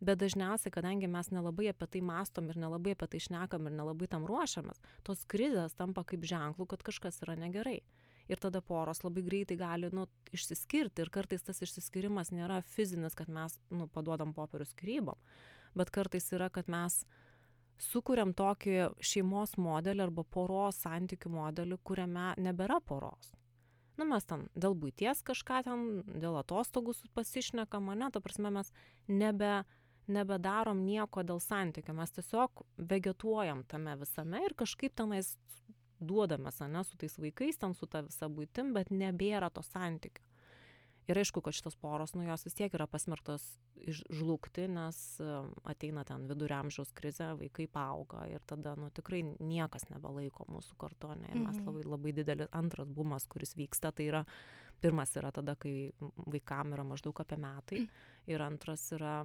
bet 0.00 0.18
dažniausiai 0.20 0.72
kadangi 0.74 1.08
mes 1.08 1.30
nelabai 1.32 1.70
apie 1.70 1.86
tai 1.88 2.00
mąstom 2.04 2.50
ir 2.52 2.58
nelabai 2.60 2.92
apie 2.92 3.06
tai 3.14 3.20
šnekam 3.26 3.64
ir 3.66 3.72
nelabai 3.78 4.08
tam 4.12 4.26
ruošiamės 4.28 4.76
tos 5.08 5.22
krizės 5.24 5.72
tampa 5.78 6.04
kaip 6.04 6.20
ženklu 6.28 6.66
kad 6.68 6.82
kažkas 6.84 7.22
yra 7.24 7.32
negerai 7.40 7.78
ir 8.28 8.36
tada 8.42 8.60
poros 8.60 9.00
labai 9.06 9.22
greitai 9.24 9.56
gali 9.56 9.88
nu 9.96 10.04
išsiskirti 10.36 11.00
ir 11.00 11.08
kartais 11.08 11.42
tas 11.42 11.62
išsiskyrimas 11.64 12.28
nėra 12.30 12.60
fizinis 12.74 13.14
kad 13.16 13.28
mes 13.32 13.56
nu 13.70 13.88
paduodam 13.88 14.34
popierius 14.36 14.74
skyrybom 14.76 15.16
bet 15.74 15.90
kartais 15.90 16.28
yra 16.36 16.50
kad 16.52 16.68
mes 16.68 17.06
sukuriam 17.82 18.32
tokį 18.36 18.76
šeimos 19.04 19.56
modelį 19.60 20.06
arba 20.06 20.24
poros 20.24 20.80
santykių 20.84 21.32
modelį 21.32 21.78
kuriame 21.84 22.32
nebėra 22.40 22.80
poros. 22.80 23.32
Nu 23.96 24.04
mes 24.04 24.26
ten 24.28 24.44
dėl 24.54 24.76
buities 24.76 25.22
kažką 25.24 25.62
ten 25.64 25.86
dėl 26.20 26.36
atostogų 26.42 26.94
pasišnekam 27.16 27.88
ane 27.94 28.10
ta 28.12 28.20
prasme 28.20 28.52
mes 28.52 28.72
nebe 29.08 29.64
nebedarom 30.06 30.84
nieko 30.86 31.24
dėl 31.26 31.40
santykio 31.42 31.94
mes 31.96 32.12
tiesiog 32.14 32.62
vegetuojam 32.78 33.64
tame 33.66 33.96
visame 33.98 34.44
ir 34.46 34.54
kažkaip 34.54 34.94
tenais 34.94 35.32
duodamės 35.98 36.60
ane 36.62 36.84
su 36.86 36.98
tais 37.00 37.16
vaikais 37.18 37.58
ten 37.58 37.74
su 37.74 37.88
ta 37.90 38.04
visa 38.06 38.28
buitim 38.28 38.72
bet 38.76 38.92
nebėra 38.94 39.50
to 39.50 39.64
santykio 39.66 40.22
ir 41.08 41.18
aišku 41.20 41.40
kad 41.44 41.54
šitos 41.54 41.76
poros 41.78 42.14
nu 42.14 42.24
jos 42.26 42.44
vis 42.46 42.54
tiek 42.58 42.72
yra 42.74 42.86
pasmerktos 42.90 43.44
žlugti 44.10 44.66
nes 44.68 44.98
ateina 45.64 46.04
ten 46.04 46.26
vidurio 46.28 46.58
amžiaus 46.58 46.90
krizė 46.96 47.32
vaikai 47.38 47.66
paauga 47.70 48.24
ir 48.30 48.40
tada 48.46 48.74
nu 48.76 48.90
tikrai 48.90 49.22
niekas 49.38 49.88
nebelaiko 49.92 50.46
mūsų 50.50 50.76
kartu 50.78 51.10
ane 51.14 51.28
ir 51.30 51.38
mes 51.38 51.56
Mhm. 51.56 51.66
labai 51.66 51.84
labai 51.84 52.12
didelis 52.12 52.48
antras 52.52 52.88
bumas 52.90 53.26
kuris 53.26 53.54
vyksta 53.54 53.92
tai 53.94 54.08
yra 54.10 54.24
pirmas 54.80 55.14
yra 55.16 55.30
tada 55.32 55.54
kai 55.56 55.92
vaikam 56.26 56.72
yra 56.74 56.84
maždaug 56.84 57.20
apie 57.20 57.36
metai 57.38 57.86
ir 58.32 58.42
antras 58.42 58.90
yra 58.92 59.22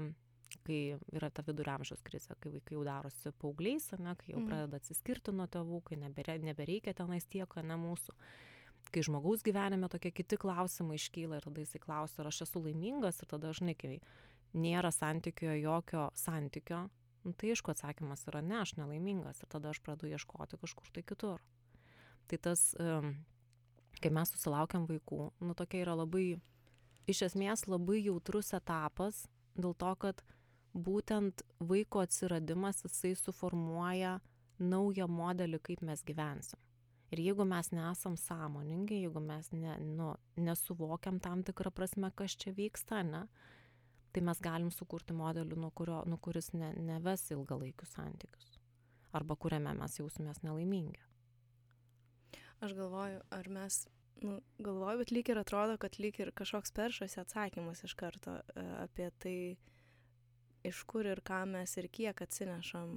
kai 0.67 0.99
yra 1.15 1.29
ta 1.31 1.41
vidurio 1.47 1.73
amžiaus 1.79 2.03
krizė 2.03 2.35
kai 2.39 2.51
vaikai 2.51 2.75
jau 2.75 2.83
darosi 2.83 3.31
paaugliais 3.41 3.93
ane 3.97 4.15
kai 4.19 4.33
jau 4.33 4.39
Mhm. 4.39 4.47
pradeda 4.49 4.77
atsiskirti 4.77 5.31
nuo 5.33 5.47
tėvų 5.47 5.81
kai 5.83 5.95
nebėra 5.97 6.37
nebereikia 6.43 6.93
tenais 6.93 7.25
tiek 7.25 7.57
ane 7.57 7.73
mūsų 7.79 8.11
kai 8.89 9.03
žmogaus 9.05 9.43
gyvenime 9.45 9.89
tokie 9.91 10.11
kiti 10.11 10.37
klausimai 10.41 10.97
iškyla 10.99 11.39
ir 11.39 11.45
tada 11.47 11.63
jisai 11.63 11.81
klausia 11.83 12.23
ar 12.23 12.31
aš 12.31 12.41
esu 12.47 12.63
laimingas 12.63 13.21
ir 13.21 13.29
tada 13.31 13.53
žinai 13.55 13.75
kai 13.77 13.99
nėra 14.53 14.91
santykio 14.91 15.53
jokio 15.59 16.09
santykio 16.17 16.87
nu 17.23 17.33
tai 17.37 17.51
aišku 17.53 17.71
atsakymas 17.71 18.25
yra 18.31 18.41
ne 18.41 18.57
aš 18.61 18.75
nelaimingas 18.79 19.43
ir 19.43 19.51
tada 19.51 19.71
aš 19.71 19.81
pradedu 19.85 20.09
ieškoti 20.11 20.59
kažkur 20.61 20.89
tai 20.93 21.03
kitur. 21.03 21.43
Tai 22.27 22.37
tas 22.37 22.71
kai 24.01 24.11
mes 24.17 24.33
susilaukiam 24.33 24.87
vaikų 24.89 25.21
nu 25.45 25.55
tokia 25.57 25.85
yra 25.85 25.95
labai 25.99 26.25
iš 27.11 27.23
esmės 27.29 27.67
labai 27.67 28.01
jautrus 28.01 28.53
etapas 28.57 29.25
dėl 29.57 29.75
to 29.77 29.93
kad 30.03 30.23
būtent 30.73 31.45
vaiko 31.59 32.01
atsiradimas 32.05 32.83
jisai 32.87 33.13
suformuoja 33.19 34.19
naują 34.59 35.07
modelį 35.11 35.59
kaip 35.69 35.81
mes 35.85 36.03
gyvensim 36.07 36.70
ir 37.11 37.23
jeigu 37.27 37.45
mes 37.45 37.71
nesam 37.75 38.17
sąmoningi 38.17 39.01
jeigu 39.03 39.23
mes 39.27 39.51
ne 39.51 39.77
nu 39.83 40.13
nesuvokiam 40.37 41.19
tam 41.19 41.43
tikra 41.43 41.71
prasme 41.71 42.11
kas 42.15 42.37
čia 42.43 42.55
vyksta 42.57 43.03
ane 43.03 43.27
tai 44.11 44.25
mes 44.27 44.41
galim 44.43 44.71
sukurti 44.71 45.13
modelį 45.13 45.59
nuo 45.59 45.71
kurio 45.71 46.01
nu 46.05 46.17
kuris 46.17 46.53
ne 46.53 46.73
neves 46.91 47.29
ilgalaikius 47.31 47.95
santykius 47.99 48.51
arba 49.13 49.35
kuriame 49.35 49.73
mes 49.83 49.99
jausimės 49.99 50.43
nelaimingi 50.43 51.11
Aš 52.61 52.75
galvoju, 52.77 53.21
ar 53.33 53.47
mes, 53.49 53.87
nu, 54.21 54.35
galvoju, 54.61 54.99
bet 55.01 55.11
lyg 55.11 55.29
ir 55.33 55.39
atrodo, 55.41 55.79
kad 55.81 55.95
lyg 55.97 56.19
ir 56.21 56.29
kažkoks 56.37 56.69
peršasi 56.77 57.17
atsakymas 57.23 57.81
iš 57.87 57.95
karto 57.97 58.35
e, 58.37 58.65
apie 58.83 59.07
tai, 59.23 59.37
iš 60.69 60.83
kur 60.91 61.09
ir 61.09 61.23
ką 61.25 61.39
mes 61.49 61.73
ir 61.81 61.87
kiek 61.89 62.21
atsinešam 62.21 62.93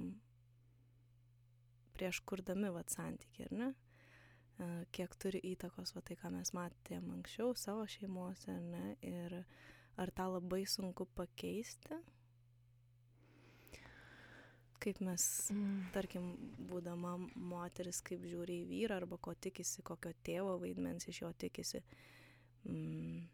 prieš 1.97 2.19
kurdami 2.29 2.69
vat 2.75 2.93
santykį, 2.93 3.47
ar 3.47 3.57
ne? 3.63 3.71
Kiek 4.95 5.15
turi 5.19 5.41
įtakos 5.51 5.91
va 5.95 6.01
tai, 6.05 6.15
ką 6.19 6.31
mes 6.31 6.53
matėm 6.55 7.09
anksčiau 7.17 7.55
savo 7.59 7.83
šeimose, 7.91 8.53
ar 8.53 8.61
ne? 8.63 8.83
Ir 9.03 9.41
ar 9.99 10.11
tą 10.15 10.29
labai 10.31 10.63
sunku 10.69 11.07
pakeisti? 11.17 11.99
Kaip 14.79 14.99
mes 15.03 15.25
tarkim, 15.95 16.29
būdama 16.69 17.15
moteris, 17.35 17.99
kaip 18.05 18.23
žiūri 18.23 18.61
į 18.61 18.67
vyrą 18.69 18.99
arba 19.01 19.17
ko 19.17 19.33
tikisi, 19.33 19.83
kokio 19.83 20.13
tėvo 20.23 20.59
vaidmens 20.61 21.09
iš 21.09 21.23
jo 21.23 21.31
tikisi. 21.41 21.81
Mm. 22.69 23.25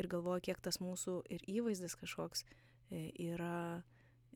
Ir 0.00 0.08
galvoju, 0.08 0.46
kiek 0.48 0.60
tas 0.64 0.78
mūsų 0.80 1.18
ir 1.32 1.42
įvaizdis 1.52 1.96
kažkoks 2.00 2.46
e, 2.46 3.10
yra 3.20 3.82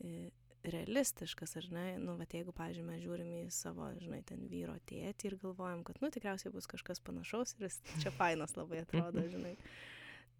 e, 0.04 0.28
realistiškas, 0.72 1.56
ar 1.60 1.68
ne? 1.74 1.84
Nu, 2.02 2.16
bet 2.20 2.34
jeigu, 2.36 2.54
pavyzdžiui, 2.56 2.86
mes 2.86 3.02
žiūrim 3.02 3.32
į 3.40 3.42
savo, 3.54 3.88
žinai, 4.00 4.22
ten 4.28 4.46
vyro 4.50 4.76
tėtį 4.88 5.30
ir 5.30 5.36
galvojam, 5.42 5.84
kad, 5.86 6.00
nu, 6.02 6.10
tikriausiai 6.14 6.52
bus 6.54 6.68
kažkas 6.70 7.02
panašaus 7.06 7.56
ir 7.56 7.68
jis 7.68 7.80
čia 8.02 8.12
fainas 8.14 8.56
labai 8.58 8.82
atrodo, 8.84 9.24
žinai. 9.32 9.56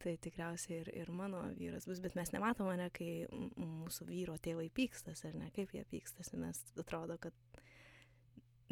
Tai 0.03 0.13
tikriausiai 0.21 0.83
ir, 0.83 0.91
ir 0.93 1.11
mano 1.15 1.41
vyras 1.57 1.87
bus, 1.89 2.03
bet 2.05 2.19
mes 2.19 2.31
nematom, 2.35 2.69
ne, 2.77 2.91
kai 2.95 3.25
mūsų 3.33 4.09
vyro 4.11 4.37
tėvai 4.43 4.69
pykstas, 4.77 5.25
ar 5.25 5.37
ne, 5.39 5.49
kaip 5.57 5.73
jie 5.73 5.87
pykstasi, 5.89 6.37
nes 6.43 6.61
atrodo, 6.77 7.17
kad 7.23 7.63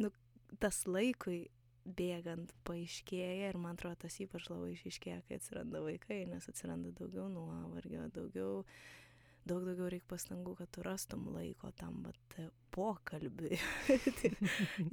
nu, 0.01 0.11
tas 0.61 0.83
laikui 0.85 1.47
bėgant 1.85 2.53
paaiškėja 2.65 3.51
ir 3.51 3.57
man 3.61 3.77
atrodo, 3.77 3.99
tas 4.05 4.17
ypač 4.23 4.49
labai 4.49 4.71
išaiškėja, 4.73 5.21
kai 5.27 5.37
atsiranda 5.37 5.81
vaikai, 5.85 6.23
nes 6.29 6.47
atsiranda 6.49 6.93
daugiau 6.97 7.27
nuovargio, 7.29 8.07
daugiau, 8.15 8.63
daug 9.45 9.65
daugiau 9.67 9.89
reikia 9.93 10.09
pastangų, 10.09 10.55
kad 10.59 10.71
tu 10.73 10.83
rastum 10.85 11.27
laiko 11.35 11.71
tam 11.79 12.03
vat, 12.05 12.37
pokalbiui. 12.75 13.59
Tai 14.21 14.31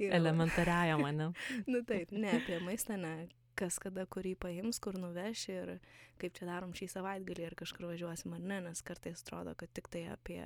elementariajam 0.09 1.05
ane 1.09 1.31
nu 1.71 1.83
taip, 1.87 2.13
ne 2.15 2.37
apie 2.37 2.59
maistą, 2.63 2.97
ne 3.01 3.15
kas 3.57 3.77
kada 3.81 4.05
kurį 4.09 4.33
paims, 4.41 4.79
kur 4.81 4.97
nuveš 4.97 5.43
ir 5.53 5.75
kaip 6.21 6.33
čia 6.37 6.47
darom 6.49 6.73
šį 6.77 6.87
savaitgalį 6.95 7.45
ir 7.45 7.55
kažkur 7.59 7.91
važiuosim 7.91 8.33
ar 8.37 8.41
ne, 8.41 8.59
nes 8.67 8.81
kartais 8.85 9.21
atrodo, 9.21 9.53
kad 9.57 9.69
tik 9.77 9.89
tai 9.93 10.07
apie 10.13 10.41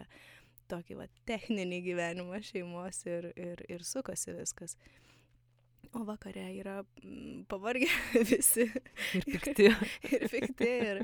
tokį 0.72 0.98
va 1.00 1.08
techninį 1.30 1.82
gyvenimą 1.86 2.42
šeimos 2.44 3.06
ir, 3.08 3.32
ir, 3.40 3.64
ir 3.72 3.86
sukasi 3.88 4.36
viskas. 4.36 4.76
O 5.98 6.04
vakare 6.06 6.44
yra 6.54 6.84
mm, 6.84 7.48
pavargę 7.50 7.90
visi 8.32 8.68
ir 9.18 9.24
pikti 9.26 9.70
ir 10.14 10.26
pikti 10.30 10.70
ir 10.92 11.02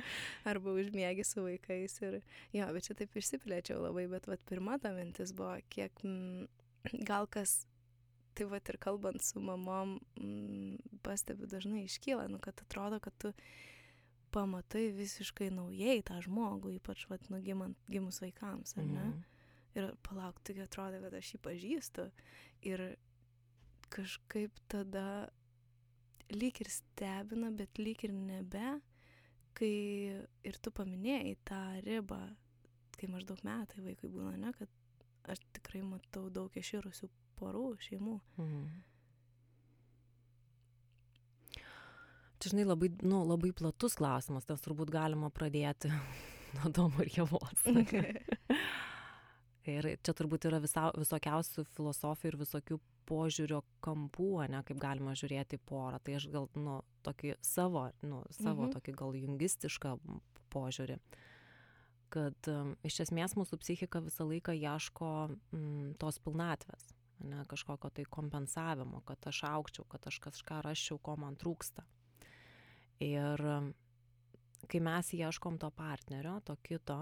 arba 0.49 0.75
užmiegi 0.77 1.25
su 1.25 1.45
vaikais 1.47 1.97
ir 2.05 2.19
jo, 2.53 2.67
bet 2.75 2.87
čia 2.87 2.97
taip 2.99 3.17
išsiplėčiau 3.17 3.81
labai, 3.81 4.05
bet 4.11 4.29
vat 4.29 4.43
pirma 4.49 4.77
ta 4.81 4.93
mintis 4.93 5.33
buvo, 5.33 5.55
kiek 5.73 6.03
mm, 6.05 6.45
gal 7.09 7.25
kas, 7.31 7.63
tai 8.37 8.45
vat 8.51 8.69
ir 8.69 8.77
kalbant 8.81 9.23
su 9.25 9.41
mamom, 9.41 9.97
mm, 10.19 10.99
pastebiu 11.05 11.49
dažnai 11.49 11.87
iškyla, 11.87 12.27
nu, 12.29 12.41
kad 12.43 12.61
atrodo, 12.61 13.01
kad 13.01 13.17
tu 13.17 13.33
pamatai 14.33 14.87
visiškai 14.93 15.49
naujai 15.53 16.01
tą 16.05 16.19
žmogų, 16.25 16.75
ypač 16.79 17.07
vat 17.09 17.25
nugimant, 17.33 17.77
gimus 17.89 18.21
vaikams, 18.21 18.77
ar 18.77 18.85
ne? 18.85 19.07
Mhm. 19.07 19.29
Ir 19.73 19.89
palauk, 20.05 20.37
taigi 20.45 20.61
atrodo, 20.67 20.99
kad 21.01 21.15
aš 21.17 21.33
jį 21.33 21.39
pažįstu. 21.47 22.05
Ir 22.69 22.83
kažkaip 23.93 24.57
tada 24.71 25.29
lyg 26.33 26.61
ir 26.63 26.69
stebina, 26.71 27.51
bet 27.53 27.79
lyg 27.81 28.03
ir 28.07 28.13
nebe, 28.15 28.77
kai 29.57 29.73
ir 30.45 30.57
tu 30.61 30.73
paminėjai 30.73 31.35
tą 31.45 31.61
ribą, 31.85 32.21
kai 32.97 33.09
maždaug 33.11 33.43
metai 33.45 33.83
vaikui 33.85 34.09
būna, 34.09 34.33
ne, 34.41 34.53
kad 34.57 35.33
aš 35.33 35.43
tikrai 35.55 35.83
matau 35.85 36.29
daug 36.33 36.53
iširusių 36.57 37.09
porų, 37.39 37.67
šeimų. 37.87 38.17
Mhm. 38.39 38.81
Čia, 42.43 42.51
žinai, 42.51 42.65
labai, 42.67 42.89
nu, 43.07 43.21
labai 43.23 43.53
platus 43.55 43.93
klausimas, 43.95 44.49
nes 44.49 44.63
turbūt 44.65 44.89
galima 44.91 45.29
pradėti 45.31 45.91
nuo 46.57 46.71
Domo 46.75 47.05
ir 47.05 47.13
Javos. 47.15 47.61
ir 49.73 49.87
čia 50.03 50.15
turbūt 50.17 50.49
yra 50.49 50.59
visa, 50.63 50.89
visokiausių 50.97 51.63
filosofijų 51.77 52.33
ir 52.33 52.39
visokių 52.41 52.79
požiūrio 53.09 53.61
kampų, 53.83 54.31
ne, 54.51 54.63
kaip 54.67 54.79
galima 54.81 55.13
žiūrėti 55.17 55.59
į 55.59 55.65
porą. 55.69 55.99
Tai 56.03 56.17
aš 56.19 56.29
gal, 56.33 56.49
nu, 56.55 56.79
tokį 57.05 57.35
savo, 57.43 57.89
nu, 58.01 58.23
savo 58.31 58.67
Mhm. 58.67 58.73
tokį 58.77 58.95
gal 59.03 59.15
jungistišką 59.19 59.97
požiūrį 60.53 60.99
kad 62.13 62.49
um, 62.51 62.75
iš 62.85 62.99
esmės 63.07 63.33
mūsų 63.33 63.57
psichika 63.63 64.01
visą 64.05 64.27
laiką 64.29 64.53
ieško 64.53 65.07
mm, 65.33 65.95
tos 66.01 66.19
pilnatvės, 66.21 66.91
ne, 67.25 67.41
kažkokio 67.49 67.89
tai 67.89 68.05
kompensavimo, 68.05 69.01
kad 69.07 69.25
aš 69.31 69.43
aukčiau, 69.49 69.87
kad 69.89 70.05
aš 70.11 70.19
kažką 70.27 70.59
raščiau, 70.67 70.99
ko 71.01 71.15
man 71.17 71.37
trūksta. 71.41 71.85
Ir 73.01 73.41
um, 73.41 73.71
kai 74.69 74.83
mes 74.83 75.09
ieškom 75.17 75.57
to 75.61 75.71
partnerio, 75.73 76.37
to 76.45 76.55
kito, 76.61 76.99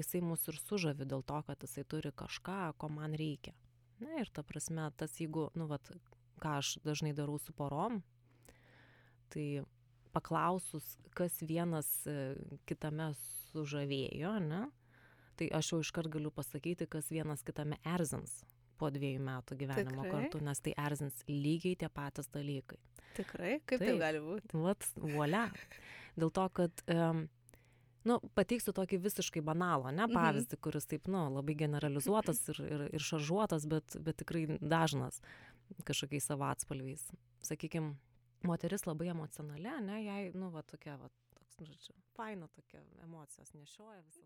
jisai 0.00 0.22
mus 0.24 0.48
ir 0.48 0.56
sužavi 0.62 1.04
dėl 1.08 1.24
to, 1.28 1.42
kad 1.46 1.68
jisai 1.68 1.84
turi 1.84 2.14
kažką, 2.16 2.72
ko 2.80 2.88
man 2.92 3.12
reikia. 3.18 3.52
Na 4.02 4.20
ir 4.20 4.30
ta 4.34 4.44
prasme, 4.44 4.90
tas 4.96 5.14
jeigu, 5.20 5.48
nu, 5.56 5.68
vat, 5.70 5.88
ką 6.42 6.58
aš 6.60 6.76
dažnai 6.84 7.14
darau 7.16 7.38
su 7.40 7.54
porom, 7.56 8.02
tai 9.32 9.64
paklausus, 10.16 10.96
kas 11.16 11.38
vienas 11.44 11.88
e, 12.08 12.34
kitame 12.68 13.10
sužavėjo, 13.52 14.36
ne, 14.44 14.66
tai 15.36 15.48
aš 15.56 15.72
jau 15.72 15.80
iškart 15.84 16.12
galiu 16.12 16.32
pasakyti, 16.32 16.88
kas 16.88 17.10
vienas 17.12 17.44
kitame 17.44 17.78
erzins 17.84 18.40
po 18.80 18.90
dviejų 18.92 19.22
metų 19.24 19.56
gyvenimo 19.62 20.04
Tikrai? 20.04 20.12
kartu, 20.12 20.40
nes 20.44 20.60
tai 20.64 20.74
erzins 20.86 21.24
lygiai 21.28 21.76
tie 21.80 21.88
patys 21.92 22.28
dalykai. 22.32 22.78
Tikrai, 23.16 23.54
kaip 23.64 23.80
tai 23.80 23.92
Taip. 23.92 24.00
gali 24.02 24.20
būti? 24.24 24.60
Vat, 24.60 24.88
volia. 25.00 25.46
Dėl 26.16 26.32
to, 26.36 26.44
kad, 26.56 26.84
um, 26.92 27.24
nu, 28.06 28.18
pateiksiu 28.38 28.72
tokį 28.76 28.98
visiškai 29.02 29.42
banalą, 29.44 29.90
ne, 29.92 30.06
Mhm. 30.06 30.14
pavyzdį, 30.16 30.58
kuris 30.62 30.86
taip, 30.86 31.08
nu, 31.12 31.24
labai 31.34 31.54
generalizuotas 31.58 32.40
ir, 32.52 32.60
ir, 32.66 32.84
ir 32.94 33.02
šaržuotas, 33.02 33.66
bet, 33.68 33.96
bet 34.00 34.16
tikrai 34.22 34.46
dažnas 34.60 35.20
kažkokiais 35.84 36.24
savo 36.30 36.44
atspalviais. 36.48 37.04
Sakykime, 37.42 37.96
moteris 38.46 38.86
labai 38.86 39.08
emocionali, 39.12 39.70
ne, 39.82 40.00
jai, 40.04 40.30
nu, 40.34 40.50
va, 40.54 40.62
tokia, 40.62 40.96
va, 41.00 41.08
toks, 41.34 41.58
nu, 41.60 41.66
žodžiu, 41.66 41.94
faina 42.16 42.48
tokia 42.48 42.80
emocijos 43.02 43.52
nešioja 43.54 44.02
puses. 44.06 44.25